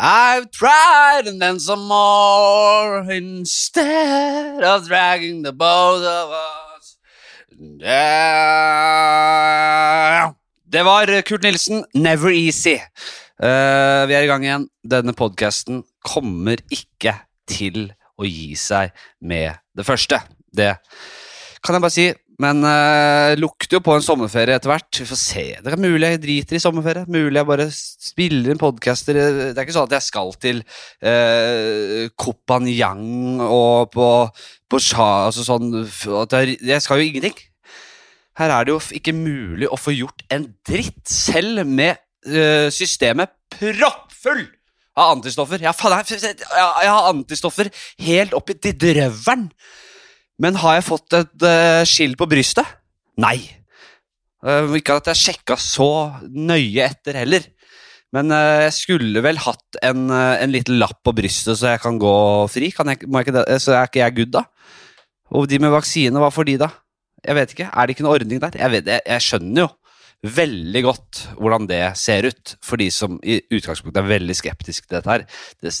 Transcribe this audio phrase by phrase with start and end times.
[0.00, 6.96] I've tried and then some more instead of dragging the both of us
[7.50, 7.88] down.
[10.70, 12.78] Det var Kurt Nilsen, Never Easy.
[13.42, 14.68] Uh, vi er i gang igjen.
[14.86, 17.14] Denne podkasten kommer ikke
[17.50, 20.20] til å gi seg med det første.
[20.54, 20.76] Det
[21.64, 22.08] kan jeg bare si.
[22.38, 25.00] Men uh, lukter jo på en sommerferie etter hvert.
[25.00, 25.44] Vi får se.
[25.58, 27.08] Det er mulig jeg driter i sommerferie.
[27.10, 29.18] Mulig jeg bare spiller inn podcaster.
[29.18, 34.06] Det er ikke sånn at jeg skal til uh, Kopanjang og på,
[34.70, 37.42] på Sha, altså sånn jeg, jeg skal jo ingenting.
[38.38, 41.98] Her er det jo ikke mulig å få gjort en dritt, selv med
[42.30, 44.46] uh, systemet proppfull
[44.94, 45.66] av antistoffer.
[45.66, 47.74] Ja, faen, jeg, jeg, jeg har antistoffer
[48.06, 49.48] helt oppi drøvelen.
[50.42, 52.66] Men har jeg fått et uh, skill på brystet?
[53.18, 53.38] Nei.
[54.44, 55.90] Uh, ikke at jeg sjekka så
[56.30, 57.48] nøye etter heller.
[58.14, 61.98] Men uh, jeg skulle vel hatt en, en, liten lapp på brystet så jeg kan
[62.00, 62.14] gå
[62.52, 62.70] fri.
[62.74, 64.46] Kan jeg, ikke så er ikke jeg good, da?
[65.34, 66.70] Og de med vaksine, hva får de, da?
[67.26, 67.68] Jeg vet ikke.
[67.74, 68.54] Er det ikke noe ordning der?
[68.62, 69.72] Jeg, vet, jeg, jeg skjønner jo
[70.26, 74.96] veldig godt hvordan det ser ut, for de som i utgangspunktet er veldig skeptiske til
[74.96, 75.24] dette her.
[75.62, 75.72] Det,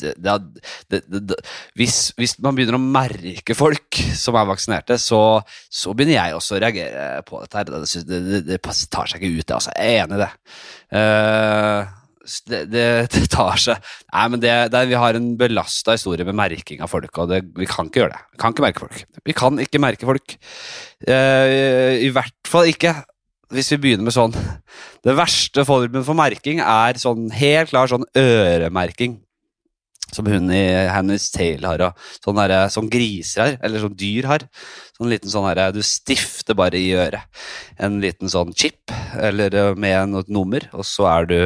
[0.94, 1.38] det, det,
[1.78, 6.56] hvis, hvis, man begynner å merke folk som er vaksinerte, så, så begynner jeg også
[6.56, 7.72] å reagere på dette her.
[8.46, 9.74] Det, tar seg ikke ut, altså.
[9.74, 10.30] Jeg er enig i det.
[10.94, 11.96] Uh,
[12.46, 13.78] det, det, det, tar seg
[14.12, 17.68] Nei, men det, det, Vi har en belasta historie med merking av folk, og vi
[17.68, 18.24] kan ikke gjøre det.
[18.36, 19.04] Vi kan ikke merke folk.
[19.26, 20.40] Vi kan ikke merke folk.
[21.02, 23.00] Uh, I hvert fall ikke
[23.54, 24.34] hvis vi begynner med sånn
[25.04, 29.18] Det verste formen for merking er sånn helt klar sånn øremerking.
[30.08, 31.82] Som hun i Hannis Tale har,
[32.24, 34.44] sånn, der, sånn griser har, eller sånn dyr har.
[34.96, 37.28] Sånn liten sånn her, Du stifter bare i øret.
[37.76, 38.88] En liten sånn chip,
[39.20, 41.40] eller eh, med et nummer, og så er du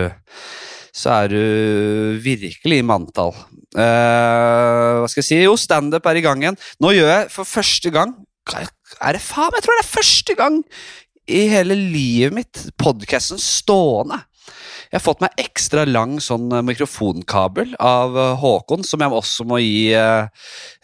[0.93, 3.33] så er du virkelig i manntall.
[3.73, 5.39] Uh, hva skal jeg si?
[5.41, 6.59] Jo, standup er i gang igjen.
[6.85, 8.11] Nå gjør jeg for første gang
[8.53, 9.55] Er det faen?
[9.57, 10.59] Jeg tror det er første gang
[11.31, 14.23] i hele livet mitt podkasten stående.
[14.93, 19.47] Jeg har fått meg ekstra lang sånn eh, mikrofonkabel av eh, Håkon, som jeg også
[19.49, 20.29] må gi uh,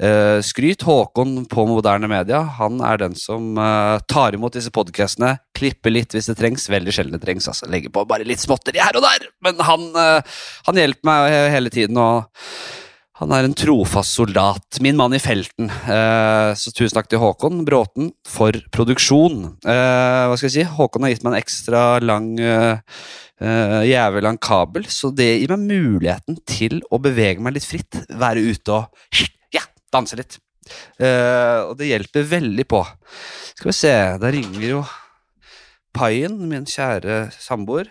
[0.01, 0.87] uh, skryt.
[0.89, 2.41] Håkon på Moderne Media.
[2.57, 6.71] Han er den som uh, tar imot disse podkastene, klipper litt hvis det trengs.
[6.73, 7.51] Veldig sjelden det trengs.
[7.53, 9.29] altså Legger på bare litt småtteri her og der.
[9.45, 12.01] Men han, han hjelper meg hele tiden.
[12.01, 12.88] og
[13.19, 14.79] han er en trofast soldat.
[14.85, 15.71] Min mann i felten.
[15.71, 19.41] Eh, så tusen takk til Håkon Bråten for produksjon.
[19.67, 20.67] Eh, hva skal jeg si?
[20.77, 23.01] Håkon har gitt meg en ekstra lang eh,
[23.43, 27.99] eh jævlig lang kabel, så det gir meg muligheten til å bevege meg litt fritt.
[28.09, 29.23] Være ute og
[29.55, 29.65] ja,
[29.95, 30.39] danse litt.
[31.03, 32.85] Eh, og det hjelper veldig på.
[33.59, 34.85] Skal vi se, da ringer jo
[35.99, 37.91] Paien, min kjære samboer.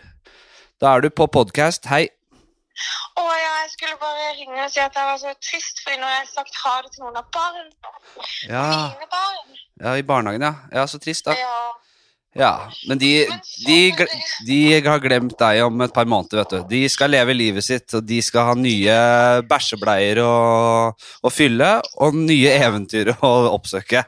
[0.79, 1.89] Da er du på podkast.
[1.91, 2.05] Hei.
[3.17, 3.36] Å
[3.67, 6.29] jeg skulle bare ringe og si at jeg var så trist, fordi nå har jeg
[6.31, 7.65] sagt ha det til noen av barn.
[8.47, 8.67] Ja.
[8.93, 9.59] Mine barn.
[9.83, 10.53] Ja, i barnehagen, ja.
[10.71, 11.35] Ja, Så trist, da.
[11.35, 11.57] Ja.
[12.37, 12.51] Ja,
[12.85, 13.25] men de,
[13.65, 13.77] de,
[14.45, 16.67] de, har glemt deg om et par måneder, vet du.
[16.69, 18.97] De skal leve livet sitt, og de skal ha nye
[19.49, 20.35] bæsjebleier å,
[20.93, 24.05] å fylle, og nye eventyr å oppsøke.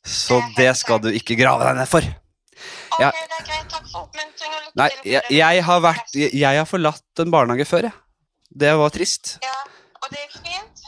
[0.00, 2.08] Så det skal du ikke grave deg ned for.
[2.08, 3.68] Ok, det er greit.
[3.68, 4.90] Takk for oppmuntring og lykke Nei.
[5.04, 8.07] Jeg, jeg, har vært, jeg, jeg, har forlatt en barnehage før, jeg.
[8.48, 9.36] Det var trist.
[9.44, 9.56] Ja,
[10.02, 10.84] Og det gikk fint?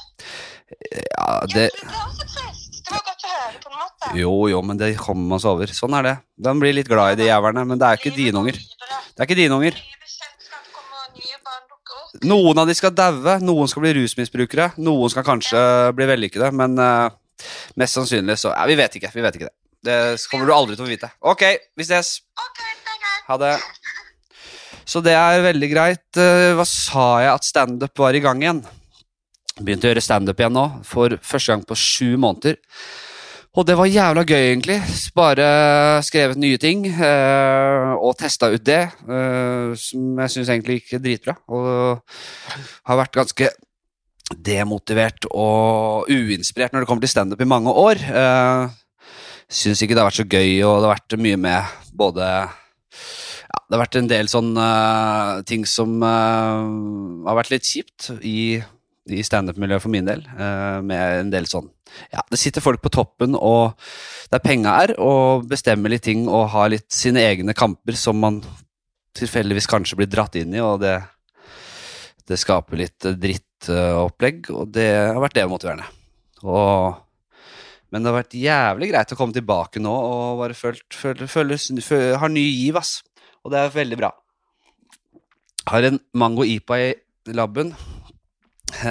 [0.70, 2.80] Ja, det ja, Det var også trist.
[2.86, 4.10] Det var godt å høre, på en måte.
[4.18, 5.72] Jo, jo, men det kommer man seg over.
[5.76, 6.16] Sånn er det.
[6.46, 8.58] De blir litt glad i de jævlene, men det er ikke dine unger.
[8.58, 9.78] Det er ikke dine unger.
[12.26, 15.60] Noen av de skal daue, noen skal bli rusmisbrukere, noen skal kanskje
[15.94, 17.12] bli vellykkede, men uh,
[17.78, 19.12] mest sannsynlig så Ja, vi vet ikke.
[19.14, 19.54] Vi vet ikke det.
[19.86, 19.98] Det
[20.28, 21.12] kommer du aldri til å vite.
[21.22, 21.44] Ok,
[21.78, 22.18] vi ses.
[23.30, 23.54] Ha det.
[24.84, 26.06] Så det er veldig greit.
[26.18, 28.64] Eh, hva sa jeg at standup var i gang igjen?
[29.60, 32.58] Begynte å gjøre standup igjen nå, for første gang på sju måneder.
[33.58, 34.78] Og det var jævla gøy, egentlig.
[35.16, 35.46] Bare
[36.06, 38.84] skrevet nye ting øh, og testa ut det.
[39.10, 41.34] Øh, som jeg syns egentlig gikk dritbra.
[41.50, 41.98] Og
[42.86, 43.50] har vært ganske
[44.30, 47.98] demotivert og uinspirert når det kommer til standup i mange år.
[48.14, 48.70] Uh,
[49.50, 52.28] syns ikke det har vært så gøy, og det har vært mye med både
[53.50, 58.10] ja, Det har vært en del sånne uh, ting som uh, har vært litt kjipt
[58.22, 58.60] i,
[59.10, 60.22] i standup-miljøet for min del.
[60.36, 61.70] Uh, med en del sånn
[62.12, 63.74] Ja, det sitter folk på toppen, og
[64.30, 68.38] der penga er, og bestemmer litt ting og har litt sine egne kamper som man
[69.18, 71.00] tilfeldigvis kanskje blir dratt inn i, og det,
[72.30, 75.88] det skaper litt drittopplegg, og det har vært demotiverende.
[76.46, 77.00] Og
[77.90, 81.56] men det har vært jævlig greit å komme tilbake nå og bare følt, føl, føl,
[81.82, 83.00] føl, har ny giv, ass.
[83.44, 84.10] Og det er veldig bra.
[85.70, 86.90] Har en mango ipa i
[87.36, 87.72] laben.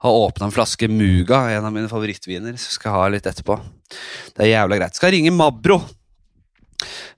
[0.00, 2.56] har åpna en flaske Muga, en av mine favorittviner.
[2.56, 3.58] Så skal jeg ha litt etterpå.
[4.36, 4.96] Det er jævla greit.
[4.96, 5.80] Skal ringe Mabro.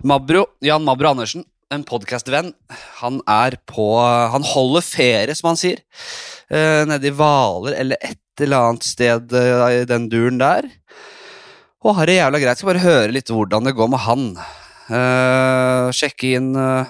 [0.03, 2.51] Mabro, Jan Mabro Andersen, en podkastvenn.
[2.99, 3.87] Han er på
[4.35, 5.85] Han holder ferie, som han sier.
[6.51, 10.67] Eh, nede i Hvaler eller et eller annet sted eh, i den duren der.
[11.83, 12.59] Og har det jævla greit.
[12.59, 14.27] Skal bare høre litt hvordan det går med han.
[14.91, 16.89] Eh, sjekke inn uh,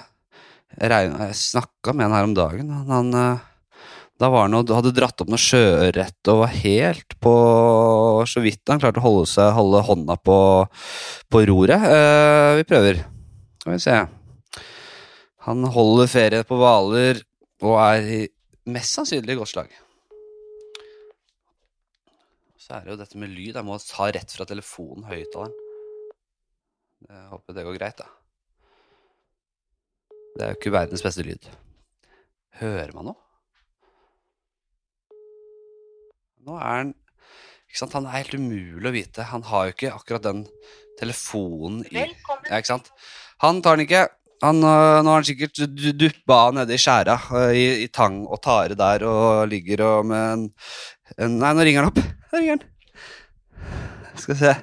[0.79, 2.71] Jeg, snakka med han her om dagen.
[2.89, 3.43] Han, eh,
[4.21, 7.33] da var han hadde dratt opp noe sjøørret og var helt på
[8.29, 10.39] Så vidt han klarte å holde, seg, holde hånda på,
[11.29, 11.85] på roret.
[12.57, 13.03] Vi prøver.
[13.61, 13.97] Skal vi se.
[15.45, 17.19] Han holder ferie på Hvaler
[17.63, 18.21] og er i
[18.71, 19.73] mest sannsynlig i godt slag.
[22.63, 23.57] Så er det jo dette med lyd.
[23.57, 25.62] Jeg må ta rett fra telefonen, høyttaleren.
[27.09, 28.07] Jeg håper det går greit, da.
[30.33, 31.45] Det er jo ikke verdens beste lyd.
[32.61, 33.19] Hører man noe?
[36.43, 36.91] Nå er han
[37.69, 37.93] ikke sant?
[37.97, 39.27] Han er helt umulig å vite.
[39.29, 40.43] Han har jo ikke akkurat den
[40.99, 42.03] telefonen i.
[42.49, 42.89] Ja, ikke sant?
[43.43, 44.03] Han tar den ikke.
[44.43, 48.25] Han, øh, nå har han sikkert du- duppa nede i skjæra øh, i, i tang
[48.27, 50.43] og tare der og ligger og med en,
[51.15, 52.01] en Nei, nå ringer han opp.
[52.33, 52.65] Nå ringer han.
[54.19, 54.53] Skal vi se.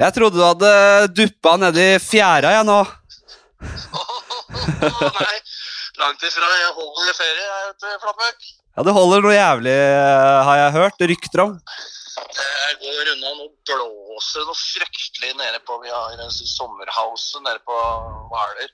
[0.00, 0.68] Jeg trodde du hadde
[1.12, 2.78] duppa nedi fjæra, jeg, nå.
[5.20, 5.36] Nei,
[6.00, 6.48] langt ifra.
[6.56, 8.46] Jeg holder ferie, jeg vet du, Flatmøkk.
[8.78, 11.04] Ja, det holder noe jævlig, øh, har jeg hørt.
[11.10, 11.52] Rykter om.
[12.16, 17.76] Jeg går unna, nå blåser noe fryktelig nede på Vi har en nede på
[18.32, 18.70] Hvaler.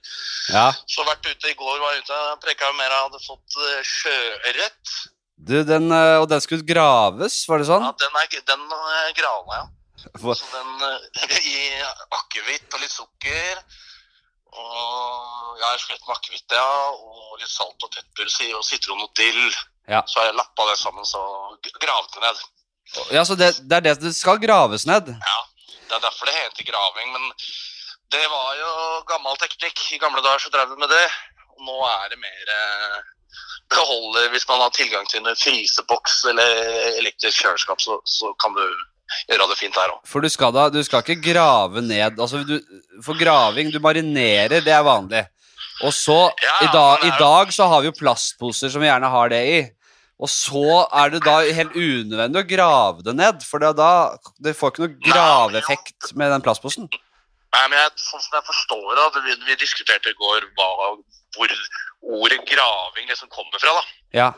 [0.55, 0.69] Ja.
[0.87, 2.95] Så vært ute i går, var ute og preka mer.
[3.03, 4.95] Hadde fått eh, sjøørret.
[5.35, 7.83] Du, den, øh, og den skulle graves, var det sånn?
[7.83, 9.67] Ja, den er den er grana, ja.
[10.21, 11.83] Hvor- Så den eh, i
[12.21, 13.63] akevitt og litt sukker.
[14.57, 16.69] Og jeg har slett med akevitt, ja.
[16.93, 19.49] Og litt salt og pepper og sitron og dill.
[19.89, 20.03] Ja.
[20.09, 21.21] Så har jeg lappa det sammen, så
[21.83, 22.45] gravd det ned.
[23.13, 25.11] Ja, så det, det er det det skal graves ned?
[25.11, 25.39] Ja,
[25.89, 27.13] det er derfor det heter graving.
[27.13, 27.33] Men
[28.15, 28.71] det var jo
[29.11, 29.83] gammel teknikk.
[29.93, 31.05] I gamle dager så drev vi med det.
[31.57, 32.57] Og nå er det mer
[33.71, 36.51] beholder holder hvis man har tilgang til en fryseboks eller
[37.01, 38.63] elektrisk kjøleskap, så, så kan du
[39.31, 40.03] gjøre det fint der òg.
[40.09, 42.59] For du skal da, du skal ikke grave ned altså du,
[43.05, 45.25] For graving, du marinerer, det er vanlig.
[45.85, 49.11] Og så, Ja, i, dag, i dag så har vi jo plastposer som vi gjerne
[49.13, 49.59] har det i.
[50.17, 54.55] Og så er det da helt unødvendig å grave det ned, for det, da, det
[54.57, 56.89] får ikke noe graveeffekt med den plastposen.
[57.53, 60.71] Nei, men jeg, sånn som jeg forstår det, vi, vi diskuterte i går hva,
[61.37, 61.53] hvor
[62.17, 63.77] ordet graving liksom kommer fra.
[63.77, 63.85] da.
[64.17, 64.31] Ja.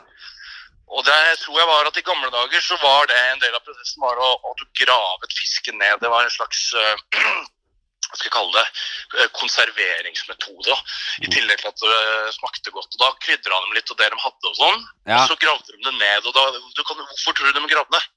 [0.89, 3.63] Og det tror jeg var at I gamle dager så var det en del av
[3.65, 6.01] prosessen var å, at du gravet fisken ned.
[6.01, 7.03] Det var en slags eh,
[8.09, 8.85] hva skal jeg kalle det,
[9.19, 10.77] eh, konserveringsmetode.
[11.21, 12.89] I tillegg til at det eh, smakte godt.
[12.97, 14.53] og Da krydra de litt av det de hadde.
[14.53, 14.87] og sånn.
[15.05, 15.21] Ja.
[15.21, 16.25] Og så gravde de det ned.
[16.25, 18.07] og da, du kan, Hvorfor tror du de gravde det?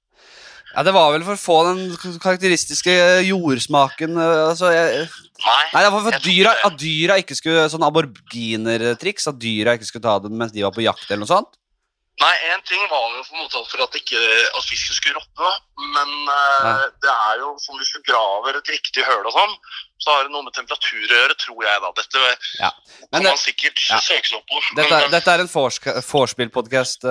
[0.72, 2.92] ja, det var vel for å få den karakteristiske
[3.26, 5.02] jordsmaken altså, jeg,
[5.42, 9.74] Nei, Nei, det var for at dyra, at dyra ikke skulle Sånn aborginertriks, at dyra
[9.76, 11.58] ikke skulle ta den mens de var på jakt eller noe sånt.
[12.22, 14.18] Nei, én ting var jo en måte for at, ikke,
[14.54, 15.52] at fisken skulle råtne.
[15.96, 19.56] Men uh, det er jo som hvis du graver et riktig høl og sånn,
[20.02, 21.90] så har det noe med temperatur å gjøre, tror jeg da.
[21.98, 22.22] Dette
[22.60, 22.70] Ja.
[23.10, 23.98] kan det, man sikkert ja.
[24.02, 24.60] søke seg opp på.
[24.76, 27.06] dette, Men, er- eh, dette er en vorspiel-podkast,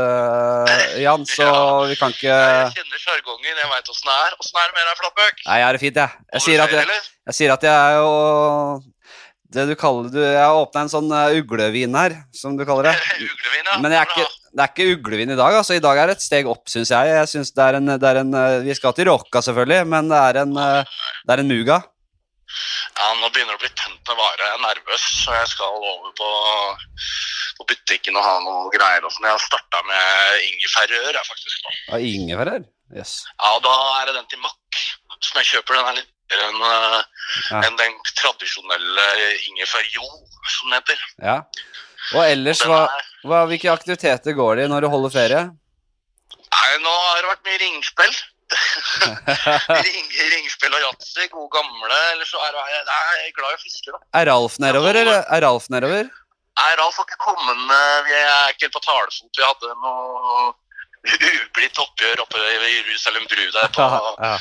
[1.04, 1.48] Jan, så
[1.92, 4.36] vi kan ikke jeg kjenner sjargongen, jeg veit åssen det er.
[4.44, 5.44] Åssen er det med deg, Flatbøk?
[5.48, 6.26] Nei, jeg har det fint, jeg.
[6.36, 7.00] Jeg sier at jeg,
[7.32, 8.84] jeg, sier at jeg er jo
[9.52, 12.92] det du kaller du, Jeg har åpna en sånn eh, uglevin her, som du kaller
[12.92, 12.96] det.
[13.28, 13.80] Uglevin, ja.
[13.84, 15.56] Men jeg er ikke, det er ikke uglevin i dag.
[15.62, 17.08] altså I dag er det et steg opp, syns jeg.
[17.08, 20.10] jeg synes det er en, det er en, eh, Vi skal til Rocca, selvfølgelig, men
[20.12, 20.84] det er en, eh,
[21.28, 21.78] det er en Muga.
[23.00, 24.44] Ja, nå begynner det å bli tent med vare.
[24.44, 26.30] Jeg er nervøs, så jeg skal over på,
[27.60, 29.06] på butikken og ha noe greier.
[29.08, 29.28] og sånn.
[29.30, 31.62] Jeg har starta med ingefærrør, jeg, faktisk.
[31.64, 31.76] nå.
[31.88, 32.66] Ja, ingefærrør?
[32.92, 33.14] Yes.
[33.40, 34.82] Ja, og da er det den til Mack
[35.22, 35.78] som jeg kjøper.
[35.80, 37.02] Den er litt bedre enn eh,
[37.52, 37.62] Ja.
[37.70, 39.06] en den tradisjonelle
[39.48, 40.04] ingefærjo,
[40.58, 41.06] som den heter.
[41.24, 41.38] Ja.
[42.12, 42.84] Og ellers, hva,
[43.28, 45.42] hva, hvilke aktiviteter går det i når du holder ferie?
[46.52, 48.16] nei, nå har det vært mye ringspill.
[49.88, 52.00] Ring, ringspill og yatzy, gode gamle.
[52.14, 54.02] Eller så er jeg, jeg er glad i å fiske, da.
[54.20, 55.24] Er Ralf nedover, eller?
[55.32, 56.10] Er Ralf nedover?
[56.60, 57.62] Nei, Ralf har ikke kommet
[58.10, 59.32] Vi er ikke på talefot.
[59.38, 60.52] Vi hadde noe
[61.02, 63.86] ublidt oppgjør oppe i Jerusalem bru der på,
[64.22, 64.36] ja,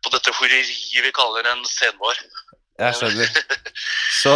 [0.00, 2.22] på dette horeriet vi kaller en senvår.
[2.80, 3.34] jeg skjønner.
[4.22, 4.32] Så,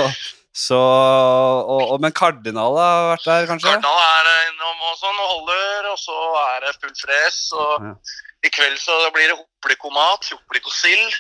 [0.55, 3.73] så og, og, Men Kardinal har vært der, kanskje?
[3.75, 6.19] Kardinal er innom og sånn og holder, og så
[6.55, 7.39] er det full fres.
[7.59, 7.95] Og Ja.
[8.47, 11.17] i kveld så blir det hoplikomat, hoplikosild.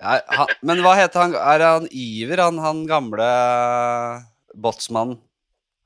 [0.00, 1.34] Han, men hva heter han?
[1.34, 3.26] Er han Iver, han, han gamle
[4.54, 5.18] båtsmannen?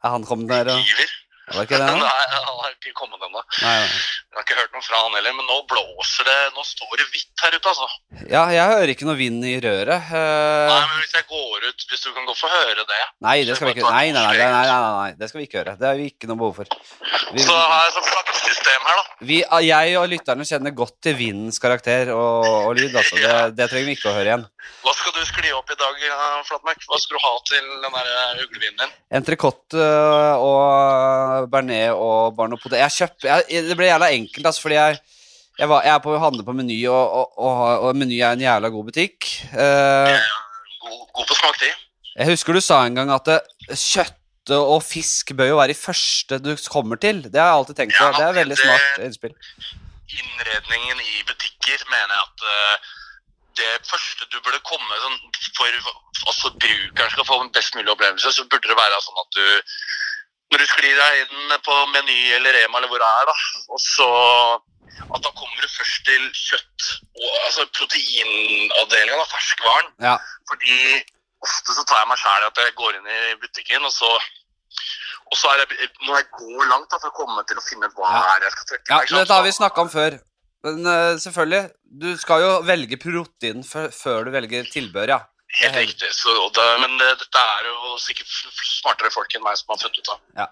[0.04, 0.68] Er han kommet der?
[0.75, 0.84] og-
[1.44, 1.56] Iver.
[1.56, 1.88] Var ikke det?
[2.00, 3.42] Nei, han har ikke kommet ennå.
[3.60, 6.38] Jeg har ikke hørt noe fra han heller, men nå blåser det.
[6.56, 7.88] Nå står det hvitt her ute, altså.
[8.30, 10.08] Ja, jeg hører ikke noe vind i røret.
[10.08, 10.70] Uh...
[10.70, 13.02] Nei, men hvis jeg går ut, hvis du kan gå få høre det.
[13.26, 15.60] Nei, det skal vi ikke Nei, nei, nei, nei, nei, nei, det skal vi ikke
[15.60, 15.76] høre.
[15.80, 16.72] Det har vi ikke noe behov for.
[17.34, 19.18] Vi, Så har jeg et sånt flaggssystem her, da.
[19.28, 22.94] vi, jeg og lytterne kjenner godt til vindens karakter og, og lyd.
[22.94, 23.20] Altså.
[23.20, 24.48] Det, det trenger vi ikke å høre igjen.
[24.84, 26.84] Hva skal du skli opp i dag, ja, Flatmark?
[26.88, 28.94] Hva skal du ha til den der uglevinden din?
[29.20, 29.84] Entrecôte
[30.40, 32.81] og bearnés og barn og potet.
[32.83, 34.99] Jeg kjøp, jeg, det ble jævla enkelt, altså, fordi jeg,
[35.59, 38.45] jeg, var, jeg er på handle på Meny, og, og, og, og Meny er en
[38.47, 39.31] jævla god butikk.
[39.53, 40.12] Uh,
[40.85, 41.73] God, god på smak, de.
[42.19, 43.33] jeg husker du sa en gang at
[43.71, 44.21] kjøtt
[44.53, 47.23] og fisk bør jo være i første du kommer til.
[47.25, 48.05] Det har jeg alltid tenkt på.
[48.05, 49.35] Ja, Det er veldig det- smart innspill.
[50.14, 52.91] Innredningen i butikker mener jeg at eh,
[53.57, 55.17] det første du burde komme sånn,
[55.57, 55.67] for
[56.29, 59.47] altså brukeren skal få en best mulig opplevelse, så burde det være sånn at du
[60.54, 63.34] når du sklir deg inn på Meny eller Rema eller hvor det er, da,
[63.75, 64.06] og så
[64.94, 66.84] at da kommer du først til kjøtt
[67.18, 69.90] og altså proteinavdelinga, da, ferskvaren.
[70.04, 70.14] Ja.
[70.50, 70.76] Fordi
[71.44, 74.12] ofte så tar jeg meg sjæl i at jeg går inn i butikken, og så
[75.32, 77.88] og så er jeg, når jeg går langt da, for å komme til å finne
[77.88, 78.23] ut hva Ja.
[78.37, 80.18] er jeg skal trekke Ja, meg, dette har vi snakka om før.
[80.64, 81.62] Men uh, selvfølgelig,
[82.04, 85.18] du skal jo velge protein før, før du velger tilbør, ja.
[85.61, 86.08] Helt riktig.
[86.16, 88.30] Så, det, men det, dette er jo sikkert
[88.66, 90.20] smartere folk enn meg som har funnet ut av.
[90.40, 90.49] ja.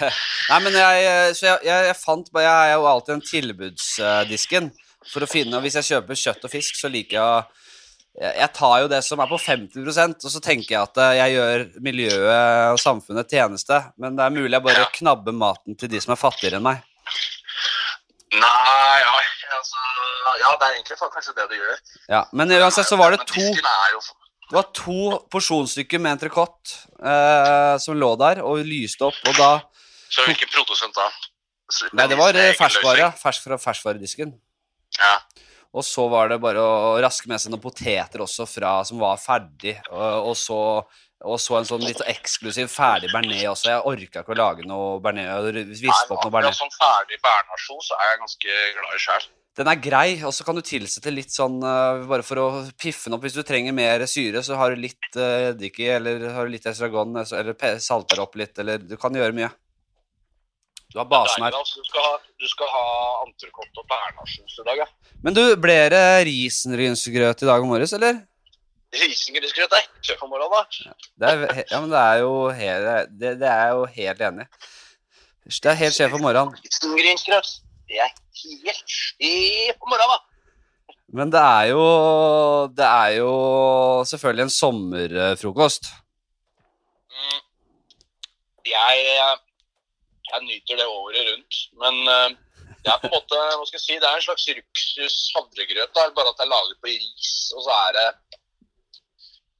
[0.50, 3.26] Nei, men jeg, øh, så jeg, jeg, jeg fant bare Jeg er jo alltid en
[3.30, 4.70] tilbudsdisken
[5.12, 7.44] for å finne hvis jeg kjøper kjøtt og fisk, så liker jeg å
[8.16, 11.34] jeg tar jo det som er på 50% og så tenker jeg at øh, jeg
[11.34, 13.76] gjør miljøet og samfunnet tjeneste.
[14.00, 14.92] Men det er mulig jeg bare Ja.
[14.94, 16.80] knabber maten til de som er fattigere enn meg.
[18.32, 19.12] Nei, ja,
[19.58, 19.84] altså,
[20.40, 21.76] ja, det er egentlig kanskje det du gjør.
[22.08, 23.44] Ja, Men uansett så var det to
[24.46, 24.98] Det var to
[25.32, 29.50] porsjonsstykker med entrecôte eh, som lå der og lyste opp, og da
[30.12, 31.08] Så hvilken produsent da?
[31.98, 33.10] Nei, det var eh, ferskvare.
[33.18, 34.36] Fersk fra ferskvaredisken.
[35.00, 35.16] Ja.
[35.76, 39.18] Og så var det bare å raske med seg noen poteter også fra, som var
[39.20, 39.74] ferdig.
[39.90, 40.60] Og, og, så,
[41.26, 43.72] og så en sånn litt eksklusiv ferdig bearnés også.
[43.74, 45.82] Jeg orka ikke å lage noe bearnés.
[45.82, 46.62] Vispe opp noe bearnés.
[46.62, 49.28] Sånn ferdig bernasjos er jeg ganske glad i sjøl.
[49.56, 52.46] Den er grei, og så kan du tilsette litt sånn eh, bare for å
[52.76, 53.22] piffe den opp.
[53.24, 56.52] Hvis du trenger mer syre, så har du litt uh, eddik i, eller har du
[56.52, 59.48] litt estragon, eh, eller salter opp litt, eller du kan gjøre mye.
[60.92, 61.56] Du har basen her.
[61.56, 62.84] Altså, du skal ha, du skal ha
[63.24, 65.16] entrecôte og bernasjos i dag, ja.
[65.24, 68.20] Men du, ble det risengrynsgrøt i dag morges, eller?
[68.96, 70.96] Risengrynsgrøt er ikke for morgenen, da.
[71.16, 74.66] Det er, ja, men det er jo helt, det, det er jo helt enig i.
[75.46, 76.60] Det er helt sjef om morgenen.
[76.60, 77.56] Risengrynsgrøt,
[77.88, 80.22] det er helt sjef på morgenen, da.
[81.16, 81.82] Men det er jo
[82.76, 83.32] Det er jo
[84.10, 85.86] selvfølgelig en sommerfrokost.
[87.14, 87.42] Mm.
[88.66, 89.04] Jeg,
[90.32, 92.34] jeg nyter det året rundt, men eh,
[92.82, 95.94] det er på en måte, hva skal jeg si, det er en slags luksus havregrøt,
[95.94, 98.08] bare at det er laget på ris, og så er det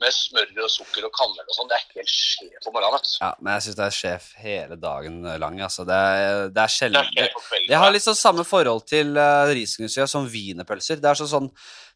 [0.03, 1.71] med smør og sukker og kanel og sånn.
[1.71, 2.99] Det er helt sjef om morgenen.
[2.99, 3.17] Altså.
[3.23, 5.59] Ja, men jeg syns det er sjef hele dagen lang.
[5.65, 5.87] Altså.
[5.89, 7.71] Det, er, det er Det er sjelden på kvelden.
[7.73, 11.01] Jeg har litt sånn samme forhold til uh, risengrynsgrøt som wienerpølser.
[11.01, 11.51] Det er sånn sånn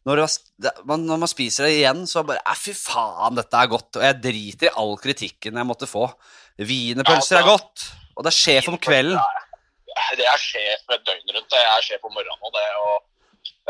[0.09, 0.23] når,
[0.57, 3.99] det, man, når man spiser det igjen, så bare «Æ, Fy faen, dette er godt.
[3.99, 6.07] Og jeg driter i all kritikken jeg måtte få.
[6.57, 7.85] Wienerpølser Ja, er godt.
[8.15, 9.21] Og det er sjef om kvelden.
[10.17, 11.53] Det er sjef døgnet døgn rundt.
[11.53, 12.65] Jeg er sjef om morgenen og det.
[12.81, 12.97] Og,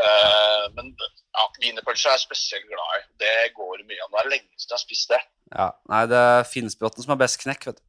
[0.00, 3.04] uh, men ja, wienerpølser er jeg spesielt glad i.
[3.22, 4.10] Det går mye om.
[4.16, 5.22] Det er lenge siden jeg har spist det.
[5.52, 7.84] Ja, Nei, det er Finnsbråten som har best knekk, vet du.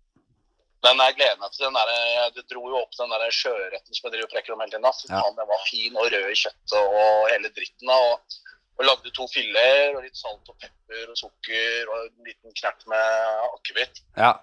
[0.84, 1.92] Men jeg gleder meg til den der,
[2.36, 4.88] Det dro jo opp den der sjøretten som jeg driver og prekker om hele tiden.
[5.16, 5.22] Ja.
[5.38, 7.90] Den var fin og rød i kjøttet og hele dritten.
[7.90, 8.40] og,
[8.74, 12.84] og lagde to fileter og litt salt og pepper og sukker og en liten knert
[12.90, 14.02] med akevitt.
[14.18, 14.34] Ja.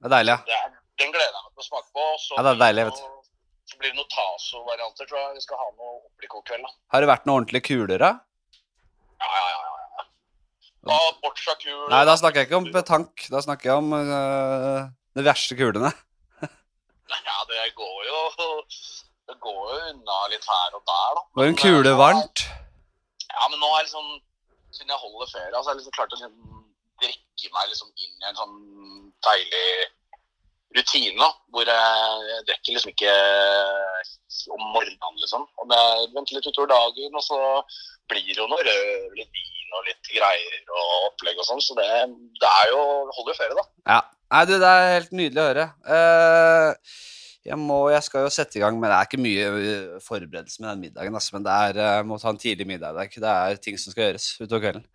[0.00, 0.38] Det er deilig, ja.
[0.48, 2.04] Det er- Den gleder jeg meg til å smake på.
[2.24, 3.06] Så Ja, det er deilig, vet du.
[3.68, 5.34] Så blir det noen taso-varianter, tror jeg.
[5.36, 6.62] Vi skal ha noe opplikokveld.
[6.64, 6.70] da.
[6.94, 8.10] Har det vært noen ordentlige kuler, da?
[9.20, 9.28] Ja.
[9.36, 9.55] ja, ja.
[10.86, 10.98] Da,
[11.62, 11.88] kul.
[11.90, 14.86] Nei, da snakker jeg ikke om betank Da snakker jeg om uh,
[15.18, 15.90] de verste kulene.
[17.26, 18.20] Ja, det går jo
[19.26, 21.24] Det går jo unna litt her og der, da.
[21.40, 22.44] Var en kule eh, varmt?
[23.26, 24.06] Ja, men nå er liksom
[24.74, 26.64] Siden jeg holder ferie, så har jeg liksom klart å liksom
[27.02, 28.56] drikke meg liksom inn i en sånn
[29.24, 29.68] deilig
[30.76, 31.16] rutine.
[31.16, 33.14] da, Hvor jeg drikker liksom ikke
[34.52, 35.46] om morgenen, liksom.
[35.62, 37.40] Og jeg venter litt utover dagen, og så
[38.10, 41.62] blir det jo noe rød, vin og litt greier og opplegg og sånn.
[41.64, 41.88] Så det,
[42.40, 42.80] det er jo
[43.16, 43.66] Holder jo ferie, da.
[43.94, 44.00] Ja.
[44.34, 45.66] Nei, du, det er helt nydelig å høre.
[45.86, 46.96] Uh,
[47.46, 50.62] jeg, må, jeg skal jo sette i gang men Det er ikke mye øh, forberedelse
[50.62, 52.96] med den middagen, altså, men det er, jeg må ta en tidlig middag.
[52.96, 54.86] Det er, det er ting som skal gjøres utover kvelden.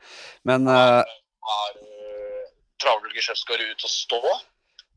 [0.47, 0.99] Men uh,
[1.47, 2.49] Har uh,
[2.83, 4.21] Travelgeskjeft skal du ut og stå?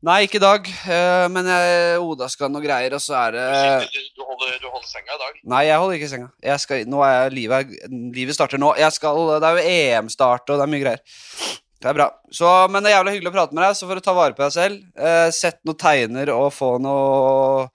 [0.05, 3.45] Nei, ikke i dag, eh, men jeg Oda skal noe greier, og så er det
[3.93, 5.37] Du, du, holder, du holder senga i dag.
[5.55, 6.31] Nei, jeg holder ikke senga.
[6.43, 8.73] Jeg skal, nå er livet, livet starter nå.
[8.77, 11.21] Jeg skal, det er jo EM-start, og det er mye greier.
[11.85, 12.07] Det er bra.
[12.33, 14.33] Så, men det er jævlig hyggelig å prate med deg, så får du ta vare
[14.37, 14.85] på deg selv.
[14.97, 17.67] Eh, sett noen tegner og få noe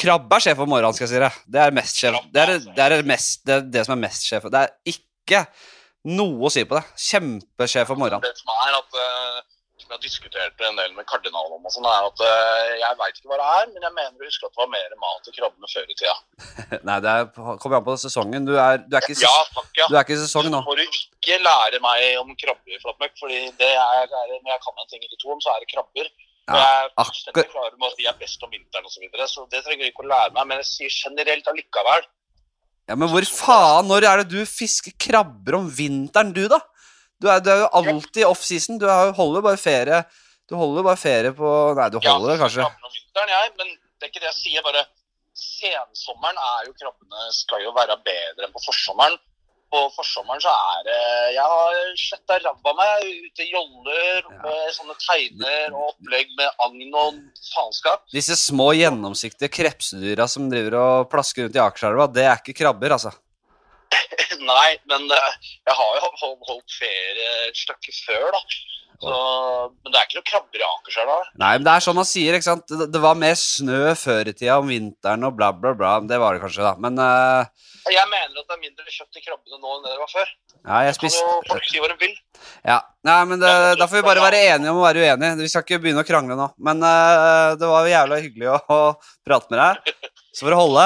[0.00, 1.40] Krabbe er sjef om morgenen, skal jeg si deg.
[1.44, 2.16] Det er mest sjef.
[2.32, 4.46] Det er det, er mest, det, er det som er mest sjef.
[4.52, 5.42] Det er ikke
[6.08, 6.84] noe å si på det.
[7.08, 8.24] Kjempesjef om morgenen.
[8.24, 9.42] Det som er at eh,
[9.90, 12.98] som jeg har diskutert en del med kardinalen om, og sånn, er at eh, jeg
[13.00, 15.24] veit ikke hva det er, men jeg mener å huske at det var mer mat
[15.26, 16.16] til krabbene før i tida.
[16.86, 18.46] Nei, det er, kommer an på sesongen.
[18.46, 19.88] Du er, du er, ikke, Ja, takk, ja.
[19.90, 20.62] du er ikke i sesong nå.
[20.62, 24.78] Må du ikke lære meg om krabber, Flatmøkk, fordi det er, er, når jeg kan
[24.78, 26.14] en ting eller to om, så er det krabber.
[26.50, 29.30] Ja, jeg er fullstendig klar over at de er best om vinteren osv., så, videre,
[29.30, 30.46] så det trenger du ikke å lære meg.
[30.52, 32.06] Men jeg sier generelt allikevel.
[32.86, 36.62] Ja, Men hvor faen, når er det du fisker krabber om vinteren, du, da?
[37.20, 38.78] Du er, du er jo alltid off-season.
[38.80, 40.04] Du jo- holder bare ferie
[40.50, 42.64] Du holder bare ferie på Nei, du Ja, holder det kanskje.
[42.64, 43.68] om vinteren, jeg, men
[44.00, 44.62] det er ikke det jeg sier.
[44.66, 44.86] bare
[45.40, 49.14] Sensommeren er jo krabbene skal jo være bedre enn på forsommeren.
[49.70, 54.40] På forsommeren så er det Jeg har sletta ræva meg ute i joller Ja.
[54.42, 57.14] med sånne teiner og opplegg med agn og
[57.54, 58.02] faenskap.
[58.12, 62.90] Disse små, gjennomsiktige krepsedyra som driver og plasker rundt i Akerselva, det er ikke krabber,
[62.98, 63.12] altså.
[64.50, 65.32] Nei, men eh,
[65.68, 68.42] jeg har jo holdt, ferie et stykke før, da.
[69.00, 69.12] Så,
[69.80, 71.14] men det er ikke noe krabber i da?
[71.40, 72.68] Nei, men det er sånn man sier, ikke sant.
[72.68, 75.94] Det, var mer snø før i tida om vinteren og bla, bla, bla.
[76.04, 76.74] Det var det kanskje, da.
[76.84, 77.70] Men uh...
[77.88, 80.28] Jeg mener at det er mindre kjøtt i krabbene nå enn det det var før.
[80.28, 82.12] ja, jeg Kan jo spiste folk si hva de vil.
[82.68, 82.76] Ja.
[83.08, 85.40] Nei, men det, da får vi bare være enige om å være uenige.
[85.40, 86.50] Vi skal ikke begynne å krangle nå.
[86.60, 88.80] Men uh, det var jo jævla hyggelig å, å
[89.24, 89.96] prate med deg.
[90.36, 90.84] Så får det holde.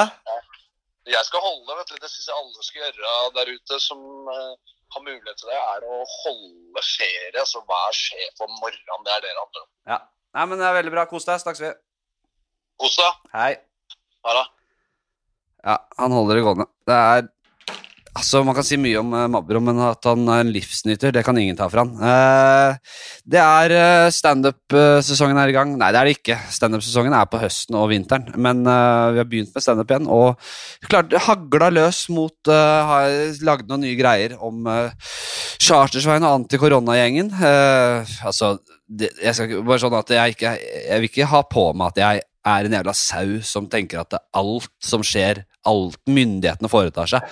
[1.05, 1.97] Jeg skal holde, vet du.
[2.01, 4.55] Det syns jeg alle skal gjøre der ute som uh,
[4.95, 7.31] har mulighet til det, er å holde ferie.
[7.41, 9.05] Altså vær sjef om morgenen.
[9.05, 9.65] Det er dere andre.
[9.93, 9.99] Ja.
[10.35, 11.05] Nei, men det er veldig bra.
[11.09, 11.39] Kos deg.
[11.43, 11.71] Snakkes vi.
[12.81, 13.21] Kos deg.
[13.35, 13.51] Hei.
[14.25, 14.45] Ha det.
[15.65, 16.67] Ja, han holder det gående.
[16.89, 17.29] Det er
[18.15, 21.23] Altså, Man kan si mye om uh, Mabro, men at han er en livsnyter, det
[21.27, 21.91] kan ingen ta fra han.
[21.99, 25.73] Uh, det er uh, standup-sesongen er i gang.
[25.79, 26.37] Nei, det er det ikke.
[26.55, 30.07] Standup-sesongen er på høsten og vinteren, men uh, vi har begynt med standup igjen.
[30.07, 30.39] Og
[30.87, 33.11] klart, hagla løs mot uh, Har
[33.45, 35.11] lagd noen nye greier om uh,
[35.61, 37.31] Chartersveien og anti-korona-gjengen.
[37.35, 41.63] Eh, altså, det, jeg skal bare sånn at jeg ikke Jeg vil ikke ha på
[41.73, 46.69] meg at jeg er en jævla sau som tenker at alt som skjer, alt myndighetene
[46.69, 47.25] foretar seg,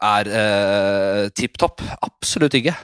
[0.00, 1.82] er eh, tipp topp.
[2.06, 2.74] Absolutt ikke.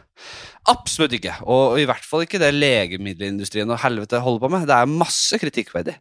[0.67, 1.35] Absolutt ikke.
[1.53, 4.67] Og i hvert fall ikke det legemiddelindustrien og helvete holder på med.
[4.69, 5.95] Det er masse kritikkverdig.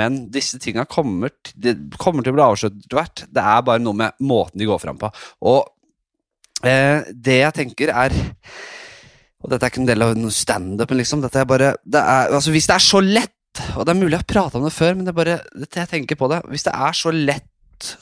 [0.00, 1.34] Men disse tinga kommer,
[2.00, 3.24] kommer til å bli avsluttet etter hvert.
[3.28, 5.12] Det er bare noe med måten de går fram på.
[5.52, 5.60] Og
[6.64, 8.16] eh, det jeg tenker er
[9.38, 12.00] Og dette er ikke en del av noe standup, men liksom, dette er bare det
[12.00, 14.66] er, altså, Hvis det er så lett, og det er mulig jeg har prata om
[14.66, 17.92] det før, men det er bare jeg tenker på det Hvis det er så lett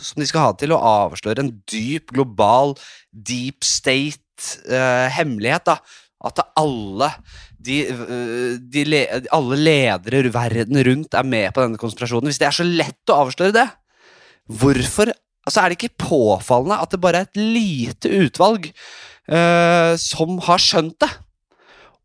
[0.00, 2.74] som de skal ha til å avsløre en dyp, global,
[3.12, 5.78] deep state-hemmelighet, da.
[6.24, 7.10] At alle
[7.64, 9.02] de, øh, de le,
[9.32, 12.30] alle ledere verden rundt er med på denne konspirasjonen.
[12.30, 13.66] Hvis det er så lett å avsløre det,
[14.48, 15.12] hvorfor
[15.44, 20.62] altså er det ikke påfallende at det bare er et lite utvalg øh, som har
[20.62, 21.12] skjønt det?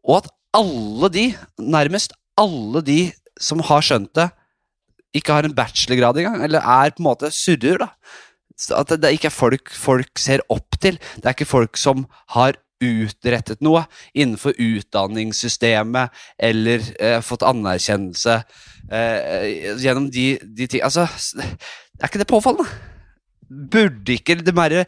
[0.08, 1.26] Og at alle de,
[1.60, 3.02] nærmest alle de
[3.40, 4.30] som har skjønt det,
[5.16, 7.94] ikke har en bachelorgrad engang, eller er på en måte surrer, da.
[8.76, 10.98] At det, ikke er folk folk ser opp til.
[11.16, 12.04] Det er ikke folk som
[12.36, 16.16] har utrettet noe innenfor utdanningssystemet
[16.50, 18.38] eller eh, fått anerkjennelse
[18.92, 21.08] eh, gjennom de, de ting Altså,
[21.44, 22.68] er ikke det påfallende?
[23.50, 24.86] Burde ikke det være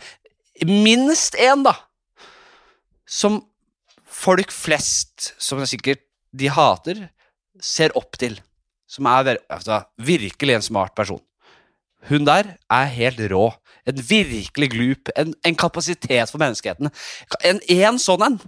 [0.67, 1.73] minst én, da,
[3.09, 3.41] som
[4.05, 7.07] folk flest, som sikkert de hater,
[7.59, 8.37] ser opp til?
[8.91, 11.21] Som er altså, virkelig en smart person.
[12.09, 13.51] Hun der er helt rå.
[13.87, 15.11] En virkelig glup.
[15.15, 16.91] En, en kapasitet for menneskeheten.
[17.45, 18.39] En, en sånn en.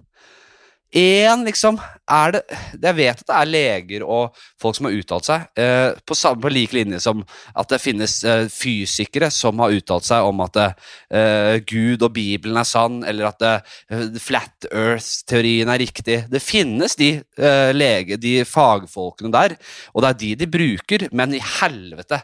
[0.94, 2.42] En, liksom er det,
[2.84, 6.52] Jeg vet at det er leger og folk som har uttalt seg, eh, på, på
[6.54, 7.24] lik linje som
[7.58, 12.60] at det finnes eh, fysikere som har uttalt seg om at eh, Gud og Bibelen
[12.62, 16.20] er sann, eller at eh, Flat Earth-teorien er riktig.
[16.30, 19.58] Det finnes de eh, lege, de fagfolkene der,
[19.94, 22.22] og det er de de bruker, men i helvete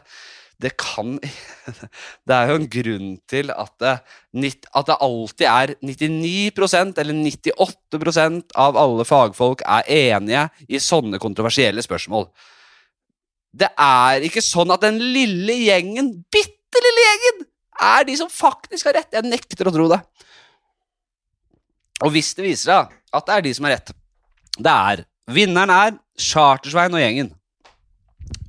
[0.60, 1.16] det kan
[2.28, 3.94] Det er jo en grunn til at det,
[4.76, 11.82] at det alltid er 99% eller 98% av alle fagfolk er enige i sånne kontroversielle
[11.84, 12.28] spørsmål.
[13.50, 17.46] Det er ikke sånn at den lille gjengen, bitte lille gjengen,
[17.80, 19.16] er de som faktisk har rett.
[19.16, 19.98] Jeg nekter å tro det.
[22.04, 23.94] Og hvis det viser seg at det er de som har rett,
[24.60, 27.28] det er Vinneren er Chartersveien og gjengen.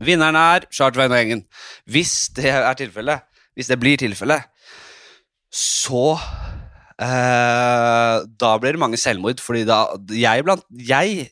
[0.02, 1.44] Vinneren er Chartveien og gjengen.
[1.89, 3.26] Hvis det er tilfellet,
[3.58, 4.48] hvis det blir tilfellet,
[5.52, 6.15] så
[6.96, 9.82] eh, Da blir det mange selvmord, fordi da
[10.15, 11.28] Jeg blant Jeg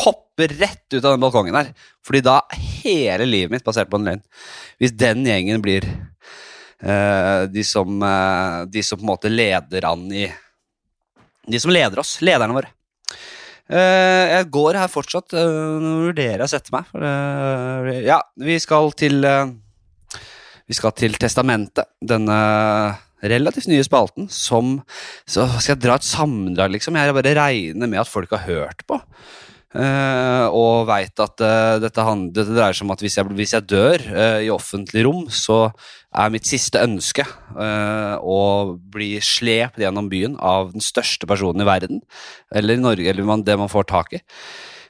[0.00, 1.72] hopper rett ut av den balkongen her.
[2.04, 4.22] Fordi da er hele livet mitt basert på en løgn.
[4.80, 10.06] Hvis den gjengen blir eh, de, som, eh, de som på en måte leder an
[10.12, 10.26] i
[11.50, 12.18] De som leder oss.
[12.24, 12.72] Lederne våre.
[13.70, 15.34] Eh, jeg går her fortsatt.
[15.36, 16.90] Uh, nå vurderer jeg å sette meg.
[16.96, 19.52] Eh, ja, vi skal til eh,
[20.66, 21.92] Vi skal til Testamentet.
[22.02, 22.40] Denne
[23.20, 24.78] relativt nye spalten som
[25.28, 26.98] Så skal jeg dra et sammendrag, liksom.
[26.98, 28.98] Jeg bare regner med at folk har hørt på.
[29.70, 33.52] Eh, og veit at eh, dette, handler, dette dreier seg om at hvis jeg, hvis
[33.54, 35.68] jeg dør eh, i offentlig rom, så
[36.10, 37.22] er mitt siste ønske
[37.54, 38.38] å
[38.90, 42.00] bli slept gjennom byen av den største personen i verden,
[42.50, 44.20] eller i Norge, eller det man får tak i.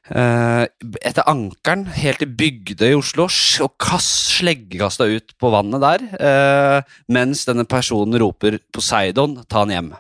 [0.08, 3.26] Etter ankeren helt til Bygdøy i Oslo,
[3.66, 9.92] og kast, sleggekasta ut på vannet der, mens denne personen roper 'Poseidon, ta han hjem'.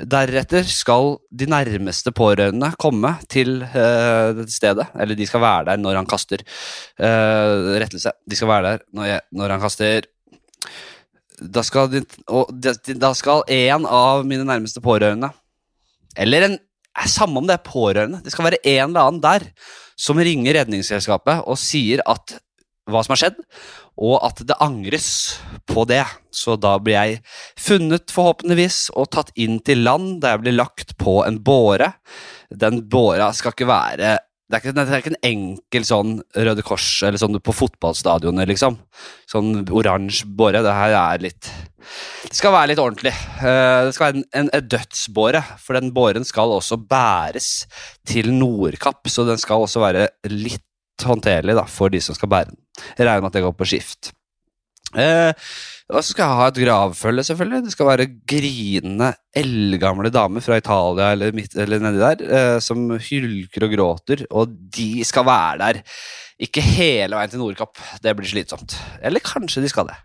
[0.00, 4.86] Deretter skal de nærmeste pårørende komme til uh, stedet.
[4.96, 6.44] Eller de skal være der når han kaster.
[7.00, 8.12] Uh, rettelse.
[8.24, 10.08] De skal være der når, jeg, når han kaster.
[11.40, 15.30] Da skal, de, og de, da skal en av mine nærmeste pårørende
[16.12, 16.58] Eller en
[17.08, 18.18] Samme om det er pårørende.
[18.20, 19.44] Det skal være en eller annen der
[19.96, 22.34] som ringer Redningsselskapet og sier at
[22.90, 23.38] hva som har skjedd,
[24.00, 25.10] og at det angres
[25.68, 26.02] på det.
[26.32, 27.20] Så da blir jeg
[27.60, 31.92] funnet, forhåpentligvis, og tatt inn til land, der jeg blir lagt på en båre.
[32.50, 34.16] Den båra skal ikke være
[34.50, 38.48] det er, ikke, det er ikke en enkel sånn Røde Kors eller sånn på fotballstadionet,
[38.50, 38.80] liksom.
[39.30, 40.64] Sånn oransje båre.
[40.66, 41.50] Det her er litt
[42.24, 43.12] Det skal være litt ordentlig.
[43.38, 47.68] Eh, Det skal være en, en, en dødsbåre, for den båren skal også bæres
[48.10, 50.66] til Nordkapp, så den skal også være litt
[51.06, 52.58] håndterlig da, for de som skal bære den.
[52.96, 54.12] Jeg regner med at det går på skift.
[54.98, 55.30] Eh,
[55.90, 57.64] og så skal jeg ha et gravfølge, selvfølgelig.
[57.66, 62.88] Det skal være grinende, eldgamle damer fra Italia eller, midt, eller nedi der eh, som
[62.94, 65.80] hylker og gråter, og de skal være der.
[66.40, 68.78] Ikke hele veien til Nordkapp, det blir slitsomt.
[69.02, 69.98] Eller kanskje de skal det.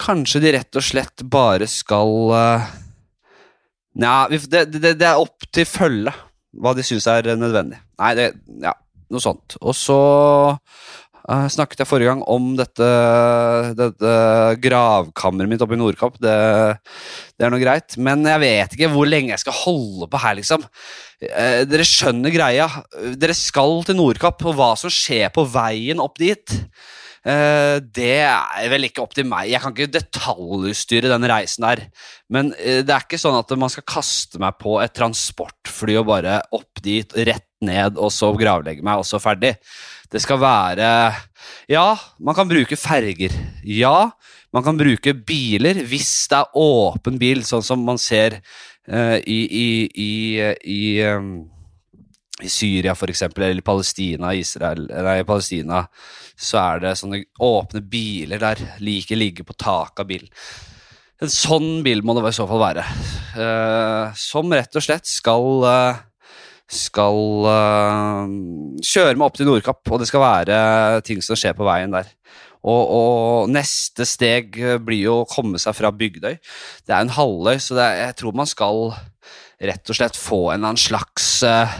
[0.00, 2.70] Kanskje de rett og slett bare skal uh,
[3.94, 6.16] Nja, det, det, det er opp til følget
[6.58, 7.78] hva de syns er nødvendig.
[8.00, 8.72] Nei, det Ja,
[9.14, 9.56] noe sånt.
[9.62, 9.98] Og så
[10.54, 12.88] uh, snakket jeg forrige gang om dette,
[13.78, 14.14] dette
[14.64, 16.18] gravkammeret mitt oppe i Nordkapp.
[16.22, 16.34] Det,
[17.38, 17.96] det er noe greit.
[17.96, 20.66] Men jeg vet ikke hvor lenge jeg skal holde på her, liksom.
[21.24, 22.68] Uh, dere skjønner greia.
[23.16, 26.58] Dere skal til Nordkapp, og hva som skjer på veien opp dit.
[27.24, 29.48] eh, det er vel ikke opp til meg.
[29.48, 31.86] Jeg kan ikke detaljstyre den reisen der.
[32.28, 36.42] Men det er ikke sånn at man skal kaste meg på et transportfly og bare
[36.52, 39.56] opp dit, rett ned, og så gravlegge meg, og så ferdig.
[40.12, 40.88] Det skal være
[41.68, 43.32] Ja, man kan bruke ferger.
[43.64, 44.10] Ja,
[44.54, 48.38] man kan bruke biler hvis det er åpen bil, sånn som man ser
[48.88, 50.12] uh, i, i, i,
[50.62, 51.34] i, um
[52.42, 55.84] i Syria, for eksempel, eller Palestina, Israel Nei, i Palestina,
[56.34, 58.62] så er det sånne åpne biler der.
[58.82, 60.32] Like ligger på taket av bilen.
[61.22, 62.84] En sånn bil må det i så fall være.
[63.38, 66.02] Uh, som rett og slett skal eh,
[66.76, 68.26] skal uh,
[68.84, 70.58] kjøre meg opp til Nordkapp, og det skal være
[71.06, 72.10] ting som skjer på veien der.
[72.64, 74.56] Og, og neste steg
[74.86, 76.38] blir jo å komme seg fra Bygdøy.
[76.86, 78.94] Det er en halvøy, så er, jeg tror man skal
[79.64, 81.74] rett og slett få en annen slags uh,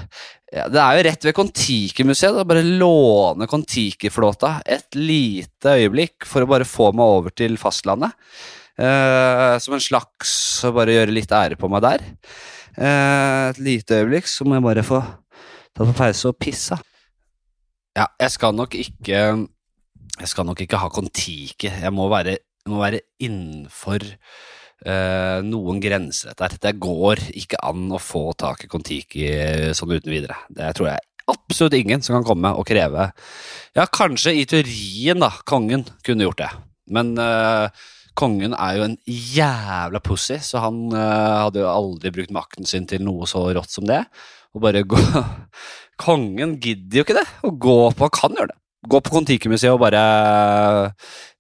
[0.55, 2.43] ja, Det er jo rett ved Kon-Tiki-museet.
[2.47, 8.15] Bare låne Kon-Tiki-flåta et lite øyeblikk for å bare få meg over til fastlandet.
[8.75, 10.33] Eh, som en slags
[10.75, 12.05] bare gjøre litt ære på meg der.
[12.75, 15.01] Eh, et lite øyeblikk, så må jeg bare få
[15.75, 16.79] ta på pause og pisse.
[17.95, 19.21] Ja, jeg skal nok ikke
[20.15, 21.71] Jeg skal nok ikke ha Kon-Tiki.
[21.83, 22.37] Jeg må være,
[22.71, 23.99] må være innenfor
[24.87, 26.61] uh, noen grenser dette.
[26.63, 29.27] Det går ikke an å få tak i Kon-Tiki
[29.75, 30.39] sånn uten videre.
[30.55, 33.09] Det tror jeg absolutt ingen som kan komme og kreve
[33.75, 35.33] Ja, kanskje i teorien, da.
[35.49, 36.51] Kongen kunne gjort det.
[36.95, 37.85] Men eh,
[38.19, 42.87] kongen er jo en jævla pussy, så han uh, hadde jo aldri brukt makten sin
[42.91, 44.05] til noe så rått som det.
[44.55, 44.99] Og bare gå
[46.05, 47.27] Kongen gidder jo ikke det.
[47.47, 48.59] Å gå på Han kan gjøre det.
[48.91, 50.03] Gå på Kon-Tiki-museet og bare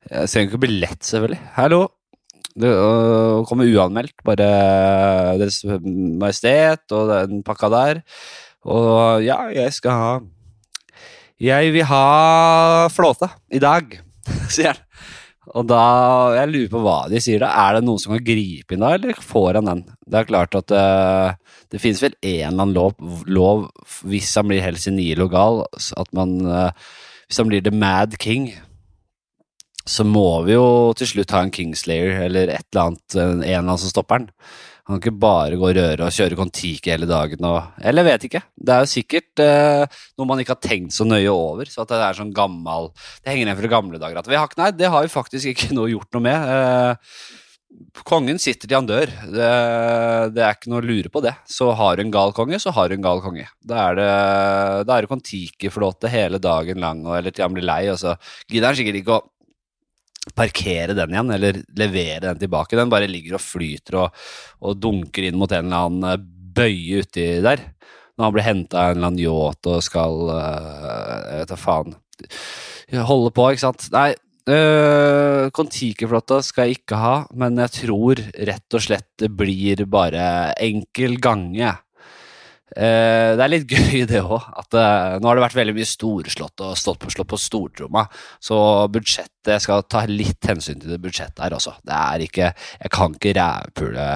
[0.06, 1.40] Jeg trenger ikke billett, selvfølgelig.
[1.58, 1.80] Hallo.
[2.54, 4.14] Det uh, kommer uanmeldt.
[4.26, 4.48] Bare
[5.40, 8.02] Deres Majestet og den pakka der.
[8.64, 10.12] Og ja, jeg skal ha
[11.42, 13.98] Jeg vil ha flåte i dag,
[14.54, 14.82] sier han.
[15.55, 15.83] Og da,
[16.35, 17.53] Jeg lurer på hva de sier da.
[17.67, 19.83] Er det noen som kan gripe inn da, eller får han den?
[20.03, 22.95] Det er klart at uh, det finnes vel en eller annen lov,
[23.31, 23.69] lov
[24.03, 26.71] hvis han blir helt senil og gal, at man uh,
[27.29, 28.51] Hvis han blir the mad king,
[29.88, 33.62] så må vi jo til slutt ha en Kingslayer eller et eller annet, en eller
[33.62, 34.31] annen som stopper den.
[34.85, 38.27] Han kan ikke bare gå og røre og kjøre Kon-Tiki hele dagen og Eller vet
[38.29, 38.42] ikke.
[38.53, 41.70] Det er jo sikkert eh, noe man ikke har tenkt så nøye over.
[41.73, 42.90] Så at det er sånn gammel
[43.23, 44.20] Det henger igjen fra gamle dager.
[44.20, 46.53] At vi har, nei, det har vi faktisk ikke noe gjort noe med.
[46.53, 47.16] Eh,
[48.07, 49.09] kongen sitter til han dør.
[49.09, 49.51] Det,
[50.37, 51.33] det er ikke noe å lure på det.
[51.49, 53.49] Så har du en gal konge, så har du en gal konge.
[53.64, 54.11] Da er det,
[54.88, 58.18] da det Kon-Tiki-flåte hele dagen lang, og, eller til han blir lei, og så
[58.51, 59.25] gidder han sikkert ikke å
[60.32, 62.78] parkere den igjen, eller levere den tilbake.
[62.78, 64.24] Den bare ligger og flyter og,
[64.64, 67.62] og dunker inn mot en eller annen eh, bøye uti der.
[68.14, 70.68] Når han blir henta av en eller annen yacht og skal øh,
[71.28, 71.96] Jeg vet da faen.
[73.10, 73.88] Holde på, ikke sant.
[73.92, 74.10] Nei,
[74.54, 80.54] øh, Kon-Tiki-flåta skal jeg ikke ha, men jeg tror rett og slett det blir bare
[80.62, 81.74] enkel gange.
[82.74, 84.48] Eh, det er litt gøy, det òg.
[84.58, 88.04] At eh, nå har det vært veldig mye storslått og stått på, slått på stortromma.
[88.42, 88.58] Så
[88.92, 91.76] budsjettet skal ta litt hensyn til det budsjettet her også.
[91.84, 94.06] Det er ikke Jeg kan ikke rævpule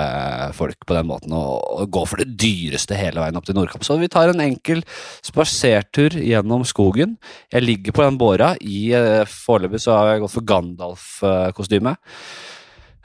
[0.57, 3.87] folk på den måten og, og gå for det dyreste hele veien opp til Nordkapp.
[3.87, 4.83] Så vi tar en enkel
[5.25, 7.17] spasertur gjennom skogen.
[7.53, 8.55] Jeg ligger på den båra.
[8.61, 11.95] I uh, Foreløpig så har jeg gått for Gandalf-kostyme.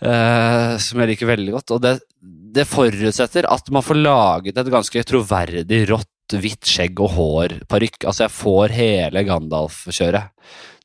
[0.04, 1.72] Som jeg liker veldig godt.
[1.76, 1.94] Og det,
[2.54, 8.06] det forutsetter at man får laget et ganske troverdig rått, hvitt skjegg og hår-parykk.
[8.08, 10.32] Altså, jeg får hele Gandalf-kjøret.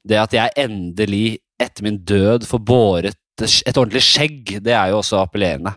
[0.09, 4.99] Det at jeg endelig, etter min død, får båret et ordentlig skjegg, det er jo
[4.99, 5.77] også appellerende.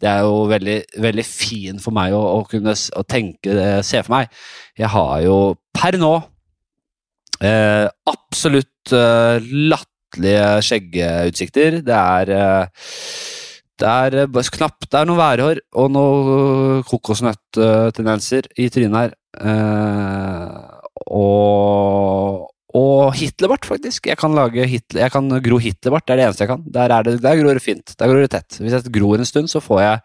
[0.00, 4.00] Det er jo veldig, veldig fin for meg å, å kunne å tenke, eh, se
[4.00, 4.32] for meg.
[4.80, 5.36] Jeg har jo
[5.76, 6.14] per nå
[7.44, 11.82] eh, absolutt eh, latterlige skjeggutsikter.
[11.84, 12.88] Det er eh,
[13.82, 19.18] det er eh, knapt Det er noe værhår og noe kokosnøtttendenser i trynet her.
[19.42, 20.56] Eh,
[21.10, 24.06] og og Hitlerbart, faktisk.
[24.08, 26.62] Jeg kan, Hitler, jeg kan gro Hitlerbart, det er det eneste jeg kan.
[26.72, 27.92] Der, er det, der gror det fint.
[28.00, 28.56] Der gror det tett.
[28.62, 30.00] Hvis jeg gror en stund, så får jeg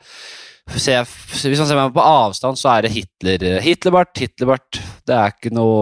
[0.68, 4.82] jeg, Hvis man ser meg på avstand, så er det Hitler, Hitlerbart, Hitlerbart.
[5.08, 5.78] Det er ikke noe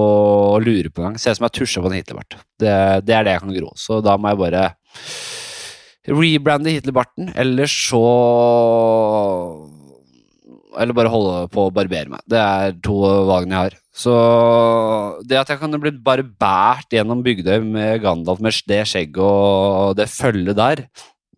[0.54, 1.18] å lure på engang.
[1.18, 2.38] Ser ut som jeg tusjer på en Hitlerbart.
[2.62, 2.76] Det,
[3.08, 3.72] det er det jeg kan gro.
[3.82, 4.68] Så da må jeg bare
[6.08, 8.04] rebrande Hitlerbarten, eller så
[10.76, 12.24] Eller bare holde på å barbere meg.
[12.28, 12.98] Det er to
[13.30, 13.76] valgene jeg har.
[13.96, 14.14] Så
[15.24, 20.10] det at jeg kan bli barbert gjennom Bygdøy med Gandalf med det skjegget og det
[20.12, 20.84] følget der,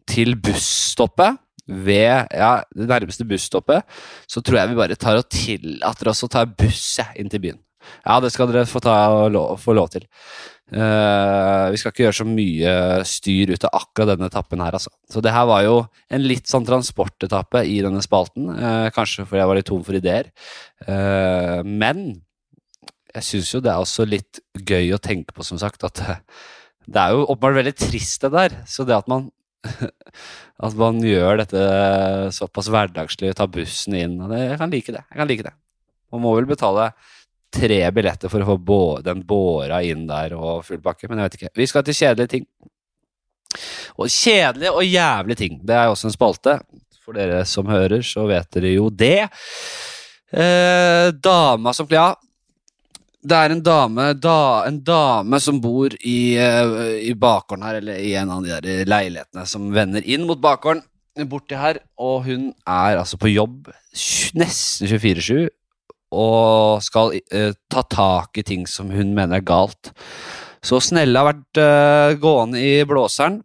[0.09, 3.85] til busstoppet ved ja, det nærmeste busstoppet,
[4.25, 7.59] så tror jeg vi bare tar og tillater oss å ta buss inn til byen.
[8.07, 8.95] Ja, det skal dere få, ta,
[9.31, 10.07] lov, få lov til.
[10.67, 12.71] Eh, vi skal ikke gjøre så mye
[13.07, 14.91] styr ut av akkurat denne etappen her, altså.
[15.07, 15.77] Så det her var jo
[16.11, 18.49] en litt sånn transportetappe i denne spalten.
[18.51, 20.31] Uh, kanskje fordi jeg var litt tom for ideer.
[20.83, 22.09] Uh, men
[23.15, 26.03] jeg syns jo det er også litt gøy å tenke på, som sagt, at
[26.91, 28.59] det er jo åpenbart veldig trist, det der.
[28.67, 29.31] Så det at man
[30.67, 31.61] at man gjør dette
[32.35, 35.03] såpass hverdagslig, tar bussen inn og det, Jeg kan like det.
[35.09, 35.55] jeg kan like det.
[36.13, 36.91] Man må vel betale
[37.57, 41.39] tre billetter for å få den båra inn der og full pakke, men jeg vet
[41.39, 41.53] ikke.
[41.61, 42.45] Vi skal til kjedelige ting.
[43.97, 45.59] Og kjedelige og jævlige ting.
[45.65, 46.59] Det er også en spalte.
[47.03, 49.29] For dere som hører, så vet dere jo det.
[50.31, 52.13] Eh, dama som Ja,
[53.27, 57.97] det er en dame, da, en dame som bor i, eh, i bakgården her, eller
[57.99, 60.83] i en av de der leilighetene som vender inn mot bakgården
[61.25, 63.71] borti her, og hun er altså på jobb
[64.37, 65.47] nesten 24-7
[66.15, 69.91] og skal uh, ta tak i ting som hun mener er galt.
[70.63, 73.41] Så Snelle har vært uh, gående i blåseren,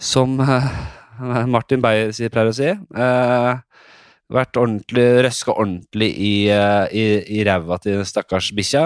[0.00, 0.68] som uh,
[1.54, 2.72] Martin Beyer pleier å si.
[4.28, 8.82] Vært ordentlig, røska ordentlig i, i, i ræva til den stakkars bikkja.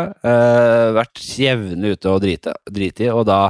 [0.95, 3.41] Vært jevnlig ute og drite, drite i, og da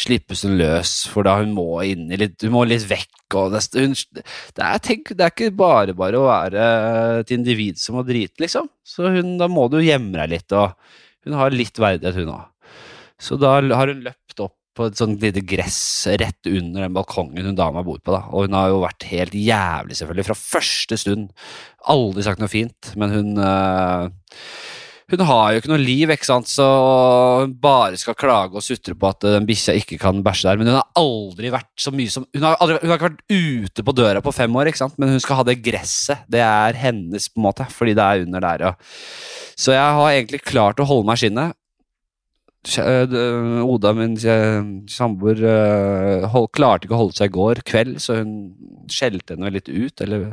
[0.00, 3.16] slippes hun løs, for da hun må inn i litt Hun må litt vekk.
[3.38, 4.24] Og det, hun, det,
[4.58, 6.70] er, tenk, det er ikke bare bare å være
[7.20, 8.70] et individ som må drite, liksom.
[8.86, 10.74] Så hun, da må du gjemme deg litt, og
[11.28, 12.48] hun har litt verdighet, hun òg.
[13.20, 17.50] Så da har hun løpt opp på et sånt lite gress rett under den balkongen
[17.50, 18.14] hun dama bor på.
[18.14, 21.30] da, Og hun har jo vært helt jævlig, selvfølgelig, fra første stund.
[21.90, 24.08] Aldri sagt noe fint, men hun øh,
[25.10, 26.64] Hun har jo ikke noe liv, ikke sant, så
[27.42, 30.60] hun bare skal klage og sutre på at øh, den bikkja ikke kan bæsje der.
[30.60, 33.24] Men hun har aldri vært så mye som Hun har, aldri, hun har ikke vært
[33.34, 36.22] ute på døra på fem år, ikke sant, men hun skal ha det gresset.
[36.30, 38.68] Det er hennes, på en måte, fordi det er under der.
[38.68, 38.74] Ja.
[39.58, 41.56] Så jeg har egentlig klart å holde meg i skinnet.
[42.78, 48.34] eh, Oda, min samboer, eh, klarte ikke å holde seg i går kveld, så hun
[48.92, 50.00] skjelte henne litt ut.
[50.06, 50.30] Eller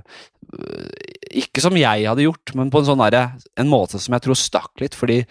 [1.41, 4.39] Ikke som jeg hadde gjort, men på en sånn der, En måte som jeg tror
[4.39, 5.21] stakk litt, fordi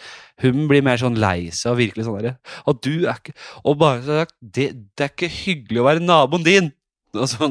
[0.45, 2.35] hun blir mer sånn lei seg og virkelig sånn derre
[2.69, 6.47] Og du er ikke Og bare sagt det, det er ikke hyggelig å være naboen
[6.47, 6.75] din!
[7.17, 7.47] Så,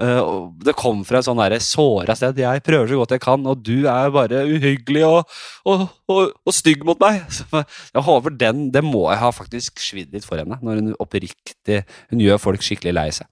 [0.00, 2.38] øh, og det kom fra et sånn såra sted.
[2.40, 5.36] Jeg prøver så godt jeg kan, og du er bare uhyggelig og,
[5.68, 7.24] og, og, og stygg mot meg.
[7.28, 10.94] Så jeg håper den Det må jeg ha faktisk svidd litt for henne, når hun
[11.02, 13.28] oppriktig Hun gjør folk skikkelig lei seg.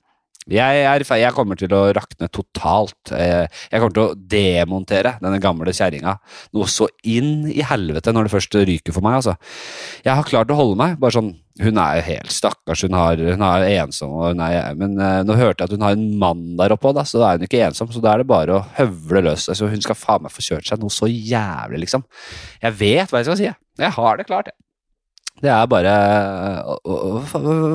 [0.50, 3.12] Jeg, er, jeg kommer til å rakne totalt.
[3.16, 6.18] Eh, Jeg kommer til å demontere denne gamle kjerringa
[6.52, 9.22] noe så inn i helvete når det først ryker for meg.
[9.22, 9.37] altså.
[10.04, 10.98] Jeg har klart å holde meg.
[11.00, 11.30] bare sånn,
[11.62, 15.37] Hun er jo helt stakkars, hun, har, hun er ensom, hun er, men eh, nå
[15.38, 17.62] hørte jeg at hun har en mann der oppe, da, så da er hun ikke
[17.68, 17.92] ensom.
[17.94, 19.48] Så da er det bare å høvle løs.
[19.48, 22.04] altså Hun skal faen meg få kjørt seg noe så jævlig, liksom.
[22.61, 23.48] Jeg vet hva jeg skal si.
[23.78, 24.59] Jeg har det klart, jeg.
[25.42, 25.92] Det er bare
[26.64, 27.23] å-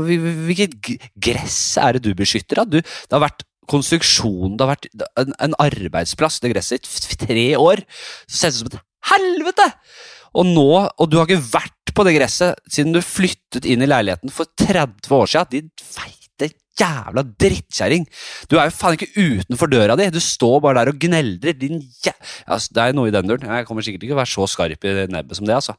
[0.07, 0.77] Hvilket
[1.19, 2.63] gress er det du beskytter?
[2.65, 4.87] Du, det har vært konstruksjon, det har vært
[5.21, 7.83] en, en arbeidsplass, det gresset, i tre år.
[8.27, 8.79] Så ser det ut som et
[9.13, 9.67] helvete!
[10.39, 13.87] Og nå, og du har ikke vært på det gresset siden du flyttet inn i
[13.89, 15.49] leiligheten for 30 år siden.
[15.49, 15.69] Din
[16.39, 18.05] feite jævla drittkjerring!
[18.47, 20.07] Du er jo faen ikke utenfor døra di!
[20.13, 22.13] Du står bare der og gneldrer, din jæ...
[22.47, 23.47] Altså, det er noe i den duren.
[23.51, 25.75] Jeg kommer sikkert ikke til å være så skarp i nebbet som det, altså.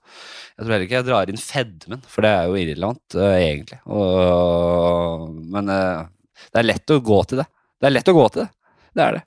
[0.56, 3.80] Jeg tror heller ikke jeg drar inn fedmen, for det er jo irrelevant, uh, egentlig.
[3.88, 6.04] Og, men uh,
[6.50, 7.48] det er lett å gå til det.
[7.80, 8.50] Det er lett å gå til det.
[8.90, 9.24] Det er det.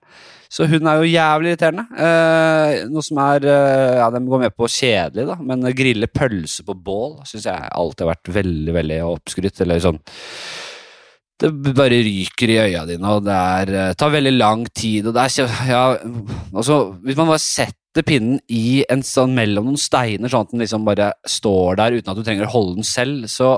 [0.53, 1.83] Så hun er jo jævlig irriterende.
[1.97, 6.65] Eh, noe som er eh, Ja, de går med på kjedelig, da, men grille pølse
[6.67, 9.63] på bål syns jeg alltid har vært veldig, veldig oppskrytt.
[9.65, 9.97] Eller sånn
[11.41, 15.15] Det bare ryker i øya dine, og det er, eh, tar veldig lang tid, og
[15.15, 15.97] det er Ja,
[16.53, 20.61] altså, hvis man bare setter pinnen i en sånn mellom noen steiner, sånn at den
[20.61, 23.57] liksom bare står der uten at du trenger å holde den selv, så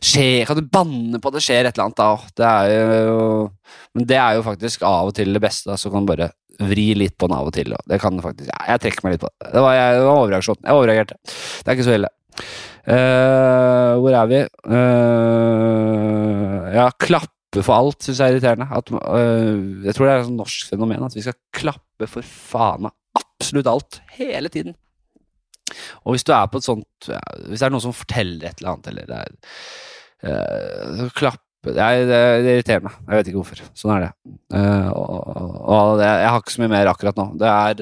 [0.00, 2.10] skjer, kan du banne på at det skjer et eller annet da.
[2.36, 3.50] Det er jo
[3.94, 6.30] Men det er jo faktisk av og til det beste, da, så kan du bare
[6.60, 7.72] vri litt på den av og til.
[7.72, 9.52] Og det kan faktisk, ja, jeg trekker meg litt på det.
[9.54, 10.60] Det var, jeg, det var overreaksjon.
[10.64, 11.16] Jeg overreagerte.
[11.24, 12.12] Det er ikke så ille.
[12.88, 14.38] Eh, hvor er vi?
[14.64, 18.68] Uh, ja, klappe for alt syns jeg er irriterende.
[18.72, 22.86] At, uh, jeg tror det er et norsk fenomen at vi skal klappe for faen
[22.86, 24.74] meg absolutt alt hele tiden.
[26.04, 28.58] Og hvis du er på et sånt ja, Hvis det er noen som forteller et
[28.58, 29.30] eller annet, eller det er
[31.04, 32.94] uh, klappe er, det, det irriterer meg.
[33.04, 33.58] Jeg vet ikke hvorfor.
[33.76, 34.12] Sånn er det.
[34.96, 35.12] Og,
[35.60, 37.26] og det, jeg har ikke så mye mer akkurat nå.
[37.36, 37.76] Det er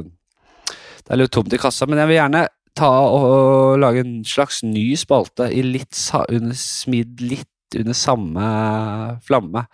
[0.00, 4.62] Det er litt tomt i kassa, men jeg vil gjerne ta og, lage en slags
[4.66, 5.96] ny spalte i litt
[6.28, 8.48] under, smidd litt under samme
[9.24, 9.64] flamme,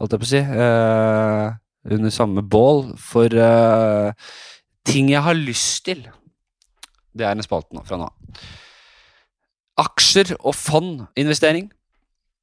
[0.00, 0.42] holdt jeg på å si.
[0.42, 1.60] Uh,
[1.94, 4.10] under samme bål, for uh,
[4.88, 6.04] ting jeg har lyst til.
[7.14, 8.08] Det er en spalte nå, fra nå.
[9.84, 11.68] Aksjer og fondinvestering.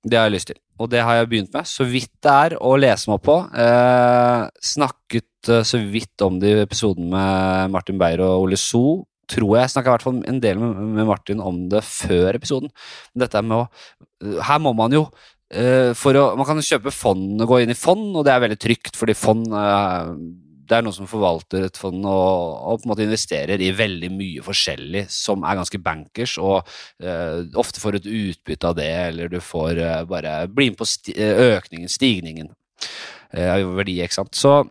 [0.02, 1.68] Det har jeg lyst til, og det har jeg begynt med.
[1.70, 3.36] Så vidt det er å lese meg opp på.
[3.54, 9.04] Eh, snakket så vidt om det i episoden med Martin Beyer og Ole So.
[9.30, 12.72] Tror jeg snakka i hvert fall en del med, Martin om det før episoden.
[13.18, 15.06] Dette med å Her må man jo
[15.54, 18.46] eh, for å, Man kan kjøpe fond og gå inn i fond, og det er
[18.46, 20.16] veldig trygt, fordi fond eh,
[20.72, 24.10] det er noen som forvalter et fond og, og på en måte investerer i veldig
[24.16, 26.62] mye forskjellig som er ganske bankers, og
[27.04, 30.88] uh, ofte får et utbytte av det, eller du får uh, bare bli med på
[30.88, 32.54] sti økningen, stigningen
[33.36, 34.36] av verdi, ikke sant.
[34.36, 34.62] Så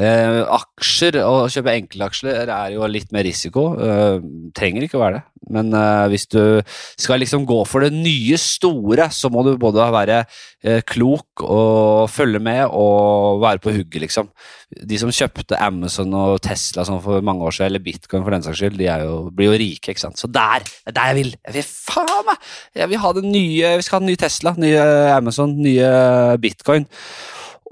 [0.00, 3.72] eh, aksjer, å kjøpe enkeltaksjer er jo litt mer risiko.
[3.76, 4.16] eh,
[4.56, 5.26] trenger ikke å være det.
[5.52, 9.88] Men eh, hvis du skal liksom gå for det nye store, så må du både
[9.92, 10.20] være
[10.62, 14.30] eh, klok og følge med og være på hugget, liksom.
[14.72, 18.46] De som kjøpte Amazon og Tesla sånn for mange år siden, eller Bitcoin for den
[18.46, 20.20] saks skyld, de jo, blir jo rike, ikke sant.
[20.20, 20.64] Så der!
[20.64, 21.34] Det er der jeg vil!
[21.42, 22.50] Jeg vil faen meg!
[22.78, 25.92] Jeg vil ha det nye, vi skal ha en ny Tesla, nye Amazon, nye
[26.40, 26.86] Bitcoin.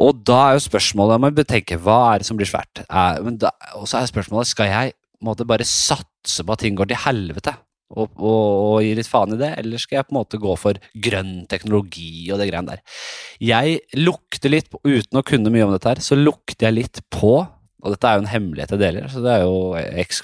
[0.01, 2.83] Og da er jo spørsmålet, om å betenke, hva er det som blir svært?
[2.89, 7.57] Og så er spørsmålet, skal jeg måte bare satse på at ting går til helvete?
[7.91, 10.53] Og, og, og gi litt faen i det, eller skal jeg på en måte gå
[10.63, 13.01] for grønn teknologi og det greiene der?
[13.43, 17.41] Jeg lukter litt, uten å kunne mye om dette her, så lukter jeg litt på
[17.81, 19.55] og dette er jo en hemmelighet jeg deler, så det, jo,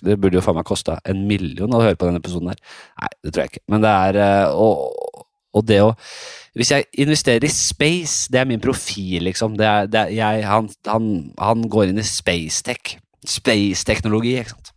[0.04, 2.58] det burde jo faen meg kosta en million å høre på denne episoden her.
[3.00, 3.62] Nei, det tror jeg ikke.
[3.72, 5.22] Men det er eh, Og,
[5.56, 5.94] og det å
[6.56, 9.58] Hvis jeg investerer i space, det er min profil, liksom.
[9.60, 12.96] Det er, det er, jeg, han, han, han går inn i spacetech.
[13.26, 14.72] Space-teknologi, ikke sant.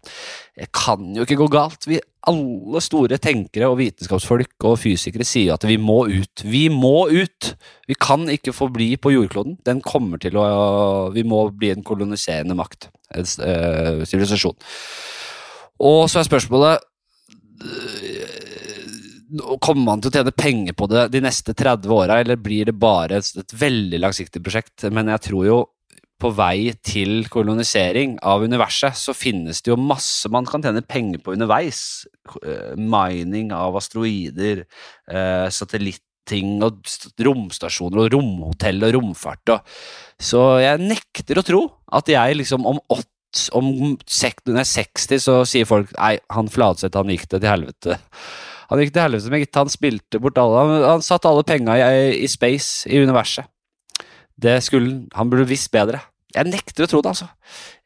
[0.60, 1.88] Det kan jo ikke gå galt.
[1.88, 6.44] Vi, alle store tenkere og vitenskapsfolk og fysikere sier at vi må ut.
[6.44, 7.54] Vi må ut!
[7.88, 9.56] Vi kan ikke forbli på jordkloden.
[9.66, 10.50] Den kommer til å
[11.16, 12.90] Vi må bli en koloniserende makt.
[13.16, 14.58] En sivilisasjon.
[14.58, 15.16] Øh.
[15.80, 16.84] Og så er spørsmålet
[19.62, 22.78] Kommer man til å tjene penger på det de neste 30 åra, eller blir det
[22.82, 24.88] bare et, veldig langsiktig prosjekt?
[24.90, 25.60] Men jeg tror jo
[26.20, 31.22] på vei til kolonisering av universet, så finnes det jo masse man kan tjene penger
[31.24, 32.08] på underveis.
[32.42, 34.66] Eh, Mining av asteroider,
[35.08, 36.82] eh, satellitting og
[37.24, 39.80] romstasjoner og romhotell og romfart og
[40.20, 41.62] Så jeg nekter å tro
[41.96, 43.08] at jeg liksom om åtte
[43.54, 47.44] om sek, når jeg er 60, så sier folk Nei, han Fladseth, han gikk det
[47.44, 48.00] til helvete.
[48.70, 51.78] Han gikk til helvete, med gitt han spilte bort alle Han, han satt alle penga
[51.80, 53.50] i, i space, i universet.
[54.40, 55.30] Det skulle han.
[55.30, 56.02] Burde visst bedre.
[56.36, 57.28] Jeg nekter å tro det, altså.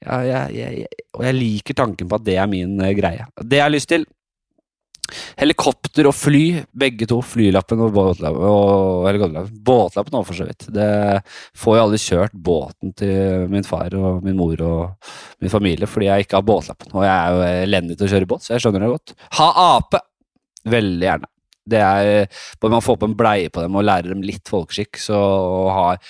[0.04, 3.26] Jeg, jeg, jeg, og jeg liker tanken på at det er min eh, greie.
[3.40, 4.06] Det jeg har lyst til
[5.38, 7.20] Helikopter og fly, begge to.
[7.26, 8.46] Flylappen og båtlappen.
[8.48, 10.68] Og, eller båtlappen òg, for så vidt.
[10.74, 10.88] Det
[11.60, 15.12] får jo aldri kjørt båten til min far og min mor og
[15.44, 16.96] min familie fordi jeg ikke har båtlappen.
[16.96, 19.16] Og jeg er jo elendig til å kjøre båt, så jeg skjønner det godt.
[19.40, 20.02] Ha ape!
[20.70, 21.30] Veldig gjerne.
[21.64, 22.28] Det er
[22.60, 25.20] Bare man får på en bleie på dem og lærer dem litt folkeskikk, så
[25.72, 26.02] har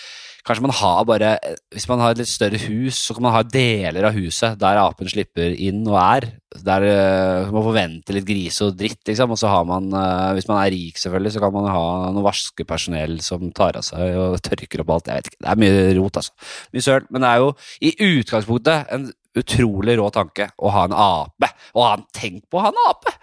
[0.44, 1.38] Kanskje man har bare
[1.72, 4.80] Hvis man har et litt større hus, så kan man ha deler av huset der
[4.82, 6.28] apen slipper inn og er.
[6.68, 9.32] Der eh, man forventer litt grise og dritt, liksom.
[9.32, 12.26] Og så har man, eh, hvis man er rik, selvfølgelig, så kan man ha noe
[12.28, 15.08] vaskepersonell som tar av seg og tørker opp alt.
[15.08, 15.42] Jeg vet ikke.
[15.46, 16.52] Det er mye rot, altså.
[16.76, 17.08] Mye søl.
[17.10, 17.50] Men det er jo
[17.80, 21.54] i utgangspunktet en utrolig rå tanke å ha en ape.
[21.72, 23.16] Og han, tenk på å ha en ape!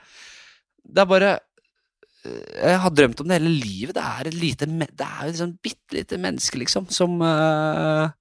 [0.90, 1.38] Det er bare
[2.20, 3.94] jeg har drømt om det hele livet.
[3.96, 8.12] Det er et lite Det er sånn bitte lite menneske, liksom, som uh,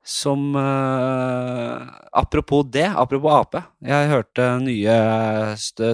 [0.00, 1.84] Som uh,
[2.16, 3.62] Apropos det, apropos ape.
[3.84, 4.96] Jeg hørte nye
[5.60, 5.92] stø,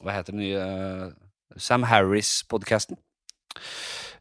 [0.00, 0.64] Hva heter den nye
[1.60, 2.96] Sam Harris-podkasten.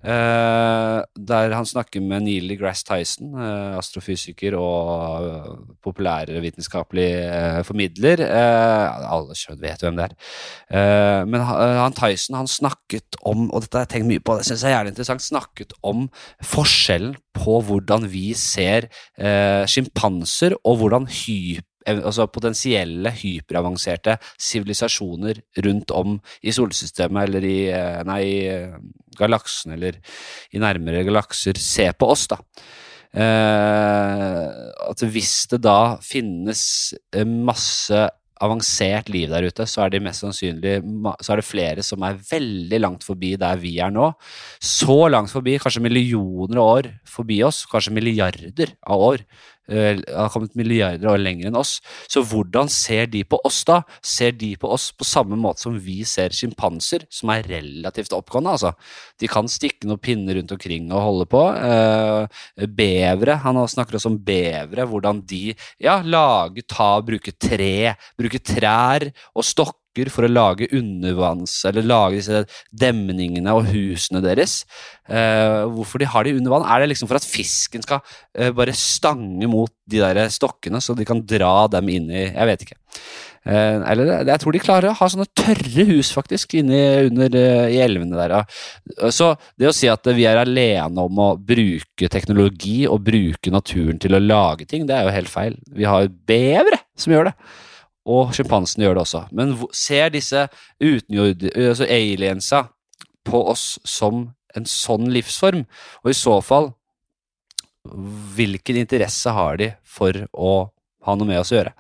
[0.06, 5.52] Eh, der han snakker med Neil Grass Tyson, eh, astrofysiker og eh,
[5.86, 7.08] populærvitenskapelig
[7.66, 8.22] formidler.
[8.26, 11.26] Alle skjønner, vet hvem det er.
[11.26, 14.46] Men ha- han Tyson han snakket om, og dette har jeg tenkt mye på, det
[14.46, 16.08] synes jeg er jævlig interessant, snakket om
[16.46, 18.88] forskjellen på hvordan vi ser
[19.18, 27.46] eh, sjimpanser, og hvordan hyp, eh, altså potensielle hyperavanserte sivilisasjoner rundt om i solsystemet eller
[27.48, 28.76] i, eh, nei, eh,
[29.18, 30.00] galaksen eller
[30.52, 32.40] i nærmere galakser se på oss, da.
[33.16, 38.10] Eh, at hvis det da finnes masse
[38.44, 40.76] avansert liv der ute, så er det mest sannsynlig
[41.24, 44.12] så er det flere som er veldig langt forbi der vi er nå.
[44.60, 49.26] Så langt forbi, kanskje millioner av år forbi oss, kanskje milliarder av år.
[49.70, 51.78] Eh, har kommet milliarder år lenger enn oss.
[52.12, 53.82] Så hvordan ser de på oss da?
[54.06, 58.56] Ser de på oss på samme måte som vi ser sjimpanser, som er relativt oppgående,
[58.56, 58.74] altså?
[59.22, 61.46] De kan stikke noen pinner rundt omkring og holde på.
[61.56, 65.48] Eh, bevere, han snakker også om bevere, hvordan de
[65.82, 72.20] ja, lage, ta, bruke tre, bruke trær og stokker for å lage undervanns, eller lage
[72.20, 74.64] disse demningene og husene deres.
[75.08, 76.68] Eh, hvorfor de har de under vann?
[76.68, 78.02] Er det liksom for at fisken skal
[78.36, 82.50] eh, bare stange mot de der stokkene, så de kan dra dem inn i Jeg
[82.50, 82.80] vet ikke.
[83.46, 87.76] Eh, eller jeg tror de klarer å ha sånne tørre hus, faktisk, inni under eh,
[87.76, 88.34] i elvene der.
[88.40, 89.12] ja.
[89.14, 94.02] Så det å si at vi er alene om å bruke teknologi og bruke naturen
[94.02, 95.60] til å lage ting, det er jo helt feil.
[95.78, 97.38] Vi har bevere som gjør det.
[98.06, 99.26] Og sjimpansene gjør det også.
[99.34, 100.48] Men ser disse
[100.82, 101.48] utenjord...
[101.56, 102.68] Altså aliensa
[103.26, 105.66] på oss som en sånn livsform?
[106.04, 106.70] Og i så fall,
[108.38, 110.54] hvilken interesse har de for å
[111.06, 111.74] ha noe med oss å gjøre?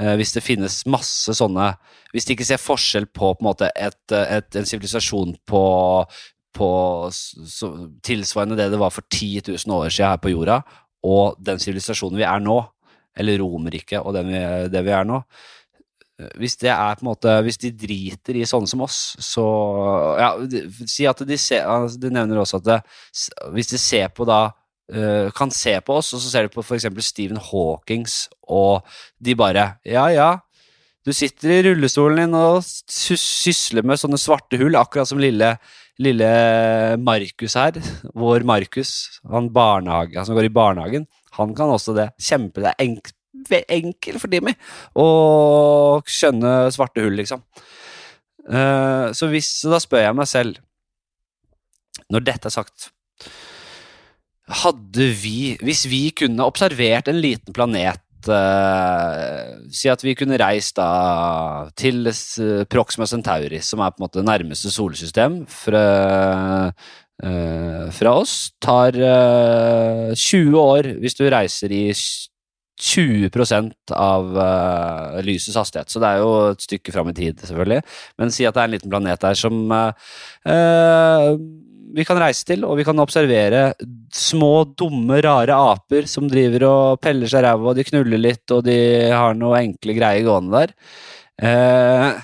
[0.00, 1.72] Eh, hvis det finnes masse sånne
[2.14, 5.62] Hvis de ikke ser forskjell på, på en måte et, et, en sivilisasjon på,
[6.56, 6.70] på
[7.12, 7.68] så,
[8.06, 10.62] tilsvarende det det var for 10 000 år siden her på jorda,
[11.04, 12.56] og den sivilisasjonen vi er nå,
[13.18, 14.40] eller Romerriket og den vi,
[14.72, 15.20] det vi er nå,
[16.38, 19.44] hvis det er på en måte Hvis de driter i sånne som oss, så
[20.18, 22.78] Ja, de- si at de ser altså, de nevner også at det,
[23.54, 24.50] hvis de ser på da
[24.92, 26.88] eh, Kan se på oss, og så ser de på f.eks.
[27.06, 28.82] Stephen Hawkings, og
[29.22, 30.30] de bare Ja, ja.
[31.06, 35.54] Du sitter i rullestolen din og sysler med sånne svarte hull, akkurat som lille,
[36.02, 36.26] lille
[37.00, 37.78] Markus her.
[38.12, 38.90] Vår Markus,
[39.30, 41.06] han, han som går i barnehagen.
[41.38, 42.10] Han kan også det.
[42.20, 43.08] Kjempe, det er enk,
[43.68, 44.54] enkel for Dimmy
[44.98, 45.08] å
[46.08, 47.44] skjønne svarte hull, liksom.
[48.48, 50.60] Eh, så hvis, så da spør jeg meg selv,
[52.08, 52.86] når dette er sagt
[54.62, 58.00] Hadde vi Hvis vi kunne observert en liten planet
[58.30, 62.08] uh, Si at vi kunne reist da til
[62.70, 65.84] Proxima Centauri, som er på en måte nærmeste solsystem fra,
[67.24, 68.34] uh, fra oss.
[68.62, 71.84] Tar eh, 20 år hvis du reiser i
[72.78, 73.30] 20
[73.96, 77.80] av uh, lysets hastighet, så det er jo et stykke fram i tid, selvfølgelig.
[78.20, 81.30] Men si at det er en liten planet der som eh,
[81.94, 83.72] vi kan reise til, og vi kan observere
[84.14, 88.64] små, dumme, rare aper som driver og peller seg ræva, og de knuller litt, og
[88.68, 88.78] de
[89.12, 90.74] har noe enkle greier gående der.
[91.38, 92.18] Uh,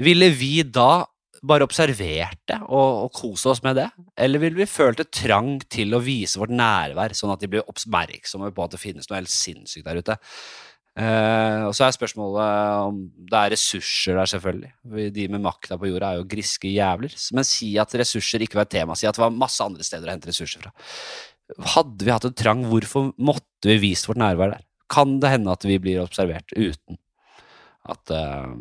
[0.00, 1.04] ville vi da
[1.46, 3.86] bare observert det og, og kose oss med det?
[4.20, 7.68] Eller ville vi følt et trang til å vise vårt nærvær, sånn at de blir
[7.70, 10.18] oppmerksomme på at det finnes noe helt sinnssykt der ute?
[10.98, 14.72] Eh, og så er spørsmålet om det er ressurser der, selvfølgelig.
[15.16, 17.14] De med makta på jorda er jo griske jævler.
[17.36, 18.98] Men si at ressurser ikke var et tema.
[18.98, 20.74] Si at det var masse andre steder å hente ressurser fra.
[21.76, 24.66] Hadde vi hatt en trang, hvorfor måtte vi vist vårt nærvær der?
[24.90, 26.98] Kan det hende at vi blir observert uten
[27.88, 28.52] at uh,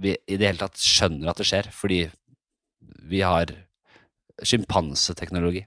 [0.00, 1.68] vi i det hele tatt skjønner at det skjer?
[1.74, 2.00] Fordi
[3.04, 3.52] vi har
[4.42, 5.64] sjimpanseteknologi.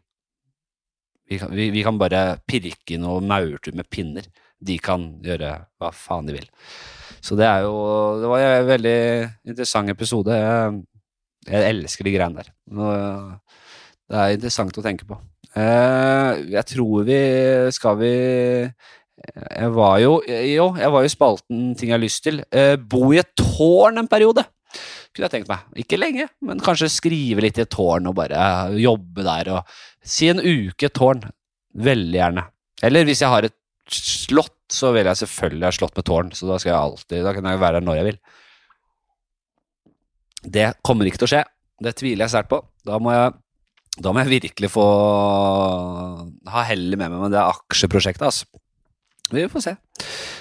[1.28, 4.28] Vi, vi, vi kan bare pirke i og maurtue med pinner.
[4.58, 6.48] De kan gjøre hva faen de vil.
[7.22, 7.76] Så det er jo
[8.22, 9.00] Det var en veldig
[9.50, 10.34] interessant episode.
[10.34, 10.78] Jeg,
[11.48, 12.54] jeg elsker de greiene der.
[14.08, 15.20] Det er interessant å tenke på.
[15.58, 17.20] Eh, jeg tror vi
[17.74, 18.14] Skal vi
[19.18, 22.44] Jeg var jo Jo, jeg var jo i spalten Ting jeg har lyst til.
[22.54, 24.46] Eh, bo i et tårn en periode.
[25.16, 25.64] Kunne jeg tenkt meg.
[25.82, 30.30] Ikke lenge, men kanskje skrive litt i et tårn og bare jobbe der og Si
[30.32, 31.26] en uke tårn.
[31.78, 32.44] Veldig gjerne.
[32.86, 33.56] Eller hvis jeg har et
[33.92, 37.34] slott, så vil jeg selvfølgelig ha slott med tårn, så da skal jeg alltid Da
[37.36, 38.20] kan jeg være der når jeg vil.
[40.58, 41.44] Det kommer ikke til å skje.
[41.84, 42.62] Det tviler jeg sterkt på.
[42.88, 43.34] Da må jeg,
[44.04, 44.86] da må jeg virkelig få
[46.54, 48.48] ha hellet med meg med det aksjeprosjektet, altså.
[49.34, 49.76] Vi får se.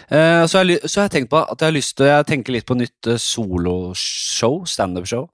[0.06, 2.66] Uh, så, jeg, så jeg tenkt på at jeg har lyst til Jeg tenker litt
[2.68, 5.26] på nytt eh, soloshow, standup-show,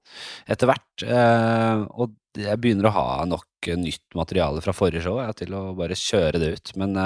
[0.49, 1.05] etter hvert.
[1.05, 5.67] Uh, og jeg begynner å ha nok nytt materiale fra forrige show jeg, til å
[5.77, 6.71] bare kjøre det ut.
[6.81, 6.97] Men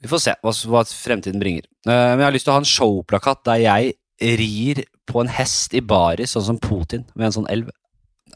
[0.00, 1.68] vi får se hva, hva fremtiden bringer.
[1.84, 3.92] Men jeg har lyst til å ha en showplakat der jeg
[4.40, 7.68] rir på en hest i baris, sånn som Putin, ved en sånn elv.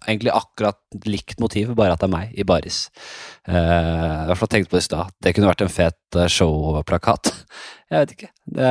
[0.06, 0.78] Egentlig akkurat
[1.08, 2.84] likt motiv, bare at det er meg i baris.
[3.48, 5.12] Uh, I tenkte på det i stad.
[5.24, 7.32] Det kunne vært en fet eh, showplakat.
[7.88, 8.30] Jeg vet ikke.
[8.52, 8.70] Det,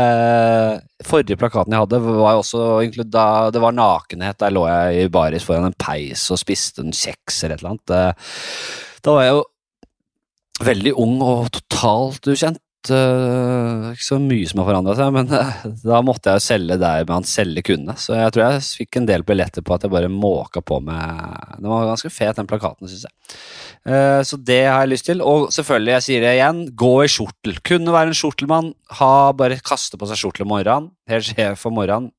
[1.07, 2.59] forrige plakaten jeg hadde, var også
[3.09, 4.37] da det var nakenhet.
[4.43, 7.71] Der lå jeg i baris foran en peis og spiste en kjeks eller et eller
[7.73, 7.95] annet.
[7.97, 8.35] Eh,
[9.01, 9.41] Da var jeg jo
[10.67, 12.61] veldig ung og totalt ukjent.
[12.93, 16.77] Eh, ikke så mye som har forandra seg, men uh, da måtte jeg jo selge
[16.81, 17.95] der man selge kunne.
[17.99, 21.57] Så jeg tror jeg fikk en del billetter på at jeg bare måka på med
[21.57, 23.13] Den var ganske fet, den plakaten, syns jeg.
[23.87, 25.23] Uh, Så det har jeg lyst til.
[25.25, 27.59] Og selvfølgelig, jeg sier det igjen, gå i skjortel.
[27.71, 28.73] Kunne være en skjortelmann.
[29.01, 30.91] Ha, bare kaste på seg skjortel om morgenen.
[31.11, 32.11] Helt sjef om morgenen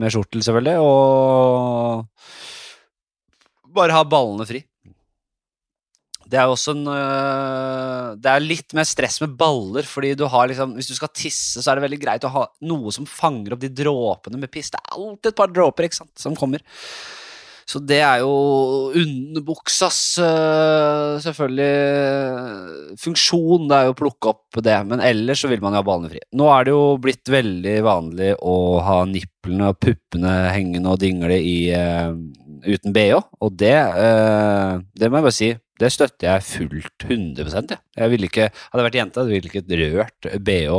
[0.00, 0.78] med skjortel, selvfølgelig.
[0.82, 2.06] Og
[3.74, 4.60] bare ha ballene fri.
[6.34, 10.50] Det er også en øh, Det er litt mer stress med baller, fordi du har
[10.50, 13.54] liksom Hvis du skal tisse, så er det veldig greit å ha noe som fanger
[13.54, 14.72] opp de dråpene med piss.
[14.74, 16.64] Det er alltid et par dråper ikke sant, som kommer.
[17.64, 18.32] Så det er jo
[18.92, 23.68] underbuksas øh, selvfølgelig funksjon.
[23.70, 26.12] Det er jo å plukke opp det, men ellers så vil man jo ha ballene
[26.12, 26.20] fri.
[26.36, 31.40] Nå er det jo blitt veldig vanlig å ha nipplene og puppene hengende og dingle
[31.40, 32.12] i øh,
[32.66, 35.50] uten bh, og det, eh, det må jeg bare si.
[35.80, 37.80] Det støtter jeg fullt 100 ja.
[37.98, 40.76] jeg ville ikke, Hadde jeg vært jente, hadde jeg ikke rørt bh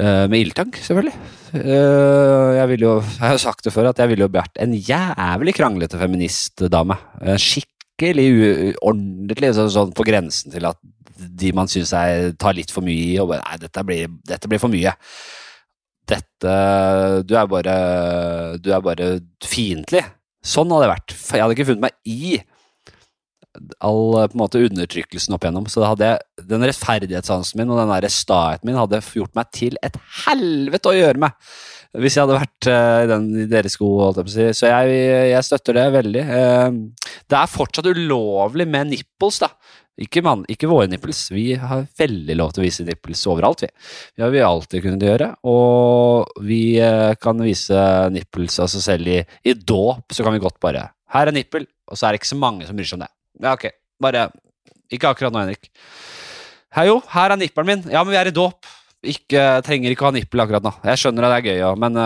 [0.00, 1.12] eh, med ildtank, selvfølgelig.
[1.60, 5.54] Eh, jeg jo, jeg har sagt det før, at jeg ville jo vært en jævlig
[5.58, 6.98] kranglete feministdame.
[7.36, 8.28] Skikkelig
[8.80, 10.80] ordentlig sånn, sånn på grensen til at
[11.14, 11.92] de man syns
[12.40, 14.96] tar litt for mye i, og bare Nei, dette blir, dette blir for mye.
[16.04, 16.54] Dette
[17.24, 17.76] Du er bare
[18.60, 19.08] Du er bare
[19.44, 20.04] fiendtlig.
[20.44, 21.14] Sånn hadde jeg vært.
[21.16, 22.34] Jeg hadde ikke funnet meg i
[23.84, 25.68] all eh, på en måte undertrykkelsen opp igjennom.
[25.70, 26.16] Så hadde
[26.50, 30.96] den rettferdighetssansen min og den der staeten min hadde gjort meg til et helvete å
[30.96, 31.46] gjøre med.
[31.94, 34.46] Hvis jeg hadde vært eh, i, den, i deres sko, holdt jeg på å si.
[34.58, 34.94] Så jeg,
[35.30, 36.24] jeg støtter det veldig.
[36.36, 36.78] Eh,
[37.30, 39.52] det er fortsatt ulovlig med nipples, da.
[40.02, 41.20] Ikke, man, ikke våre nipples.
[41.30, 43.70] Vi har veldig lov til å vise nipples overalt, vi.
[44.16, 45.30] Det har vi alltid kunnet gjøre.
[45.46, 50.58] Og vi eh, kan vise nipples altså selv i, i dåp, så kan vi godt
[50.64, 53.06] bare Her er nippel, og så er det ikke så mange som bryr seg om
[53.06, 53.12] det.
[53.44, 53.68] Ja, ok.
[54.02, 54.28] Bare
[54.90, 55.70] Ikke akkurat nå, Henrik.
[56.74, 57.86] Hei jo, her er nippelen min.
[57.94, 58.66] Ja, men vi er i dåp.
[59.10, 60.72] Ikke, trenger ikke å ha nippel akkurat nå.
[60.90, 61.98] Jeg skjønner at det er gøy, ja, men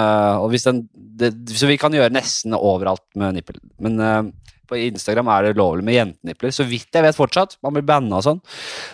[0.52, 3.58] hvis den, det, Så vi kan gjøre nesten overalt med nippel.
[3.84, 4.22] Men uh,
[4.68, 7.56] på Instagram er det lovlig med jentenipler, så vidt jeg vet fortsatt.
[7.64, 8.40] Man blir banna og sånn.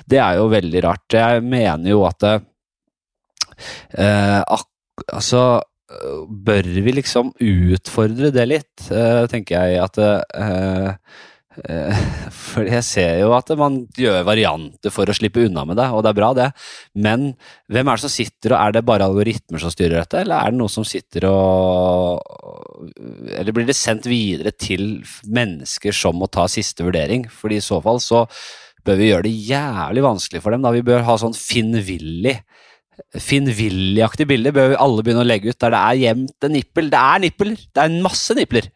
[0.06, 1.08] Det er jo veldig rart.
[1.10, 2.40] Jeg mener jo at øh,
[3.98, 4.68] ak,
[5.10, 5.62] Altså
[6.46, 10.90] Bør vi liksom utfordre det litt, uh, tenker jeg at Eh,
[12.34, 16.02] For jeg ser jo at man gjør varianter for å slippe unna med det, og
[16.04, 16.48] det er bra, det.
[16.98, 17.28] Men
[17.70, 20.54] hvem er det som sitter, og er det bare algoritmer som styrer dette, eller er
[20.54, 22.22] det noe som sitter og
[23.38, 27.28] Eller blir det sendt videre til mennesker som må ta siste vurdering?
[27.30, 28.24] Fordi i så fall så
[28.84, 30.64] bør vi gjøre det jævlig vanskelig for dem.
[30.64, 32.34] da Vi bør ha sånn Finn Willy.
[33.18, 36.54] Finn Willy-aktig bilde bør vi alle begynne å legge ut, der det er gjemt en
[36.54, 36.90] nippel.
[36.92, 38.68] Det er nippel, Det er masse nipler.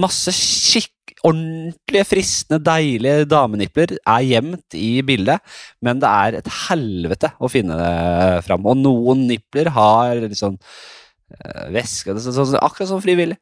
[0.00, 0.94] Masse skikk,
[1.26, 5.42] ordentlige, fristende, deilige damenipler er gjemt i bildet,
[5.84, 8.64] men det er et helvete å finne det fram.
[8.68, 13.38] Og noen nipler har litt sånn eh, væske, sånn, sånn, akkurat som frivillig.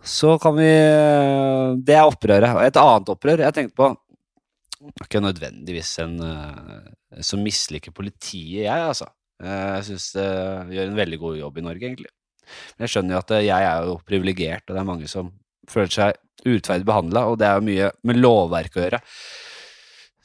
[0.00, 0.70] Så kan vi
[1.84, 2.54] Det er opprøret.
[2.64, 3.90] Et annet opprør jeg tenkte på
[5.04, 9.10] Ikke nødvendigvis en eh, som misliker politiet, jeg, altså.
[9.42, 10.30] Eh, Jeg syns det
[10.76, 12.12] gjør en veldig god jobb i Norge, egentlig.
[12.76, 15.28] Men jeg skjønner jo at eh, jeg er jo privilegert, og det er mange som
[15.70, 16.16] føler seg
[16.46, 19.00] urettferdig behandla, og det er jo mye med lovverk å gjøre.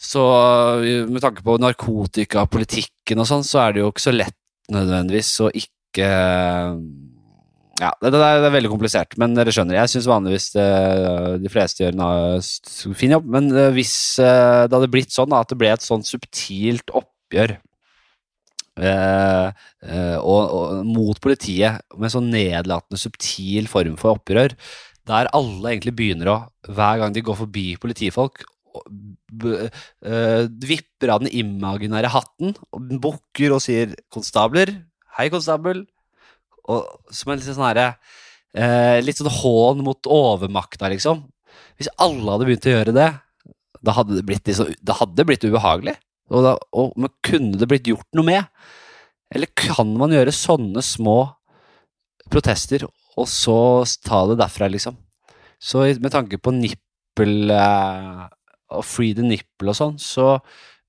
[0.06, 0.24] Så
[1.10, 4.38] med tanke på narkotikapolitikken og sånn, så er det jo ikke så lett
[4.74, 6.10] nødvendigvis å ikke
[7.76, 9.76] Ja, det, det, er, det er veldig komplisert, men dere skjønner.
[9.82, 10.68] Jeg syns vanligvis det,
[11.44, 15.52] de fleste gjør en fin jobb, men eh, hvis eh, det hadde blitt sånn at
[15.52, 17.58] det ble et sånn subtilt oppgjør
[18.80, 19.50] eh,
[19.92, 24.56] eh, og, og, mot politiet med sånn nedlatende, subtil form for opprør,
[25.06, 28.44] der alle egentlig begynner å, hver gang de går forbi politifolk,
[28.76, 34.74] eh, vipper av den imaginære hatten, og bukker og sier 'konstabler',
[35.18, 35.86] 'hei, konstabel',
[36.68, 37.96] og som en litt sånn herre
[38.56, 41.26] eh, Litt sånn hån mot overmakta, liksom.
[41.78, 43.10] Hvis alle hadde begynt å gjøre det,
[43.86, 45.96] da hadde det blitt, liksom, det hadde blitt ubehagelig.
[46.34, 48.48] Og, da, og men kunne det blitt gjort noe med?
[49.36, 51.36] Eller kan man gjøre sånne små
[52.32, 53.58] protester, og så
[54.04, 54.98] ta det derfra, liksom?
[55.62, 58.24] Så med tanke på nippel eh,
[58.76, 60.40] og free the nipple og sånn, så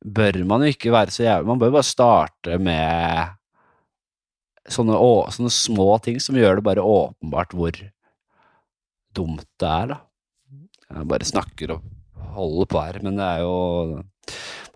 [0.00, 3.36] bør man jo ikke være så jævlig Man bør bare starte med
[4.70, 7.78] sånne, å, sånne små ting som gjør det bare åpenbart hvor
[9.16, 10.00] dumt det er, da.
[10.86, 11.86] Jeg bare snakker og
[12.36, 14.02] holder på her, men det er jo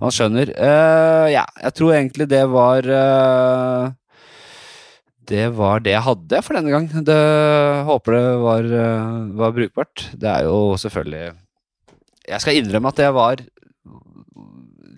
[0.01, 0.49] Man skjønner.
[0.57, 3.91] Uh, ja, jeg tror egentlig det var eh,
[5.31, 6.89] Det var det jeg hadde for denne gang.
[7.07, 7.19] Det,
[7.87, 10.09] håper det var, eh, var brukbart.
[10.19, 11.37] Det er jo selvfølgelig
[12.31, 13.43] Jeg skal innrømme at jeg var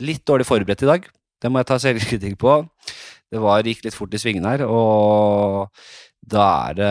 [0.03, 1.05] litt dårlig forberedt i dag.
[1.43, 2.57] Det må jeg ta selvkritikk på.
[3.33, 5.71] Det var, gikk litt fort i svingene her, og
[6.33, 6.91] da er det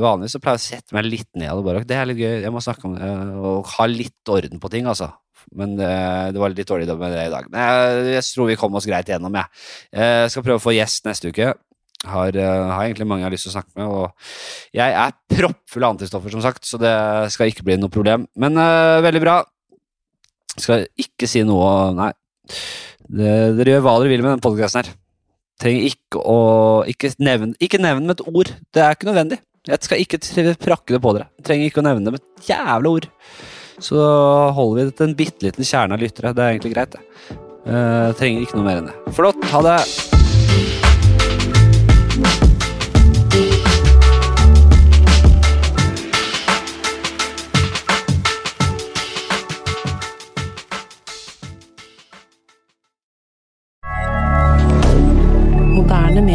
[0.00, 2.52] Vanligvis så pleier jeg å sette meg litt ned bare Det er litt gøy, jeg
[2.54, 5.10] må snakke om det, og ha litt orden på ting, altså.
[5.58, 5.90] Men det,
[6.32, 7.50] det var litt dårlig med det i dag.
[7.50, 9.62] Men jeg, jeg tror vi kom oss greit gjennom, jeg.
[9.98, 11.52] Jeg skal prøve å få gjest neste uke.
[12.02, 15.12] Har, eh, har egentlig mange jeg har lyst til å snakke med, og jeg er
[15.30, 16.94] proppfull av antistoffer, som sagt, så det
[17.30, 18.26] skal ikke bli noe problem.
[18.42, 19.36] Men uh, veldig bra.
[20.52, 22.10] Skal ikke si noe Nei.
[23.12, 24.92] Det, dere gjør hva dere vil med denne podkasten her.
[25.62, 26.38] Trenger ikke å
[26.90, 28.50] ikke nevne, ikke nevne med et ord.
[28.74, 29.38] Det er ikke nødvendig.
[29.68, 31.28] Jeg skal ikke prakke det på dere.
[31.46, 33.06] Trenger ikke å nevne det med et jævla ord.
[33.82, 33.98] Så
[34.56, 36.34] holder vi det til en bitte liten kjerne av lyttere.
[36.34, 37.38] Det er egentlig greit, det.
[37.62, 39.14] Uh, trenger ikke noe mer enn det.
[39.14, 39.46] Flott.
[39.54, 39.78] Ha det.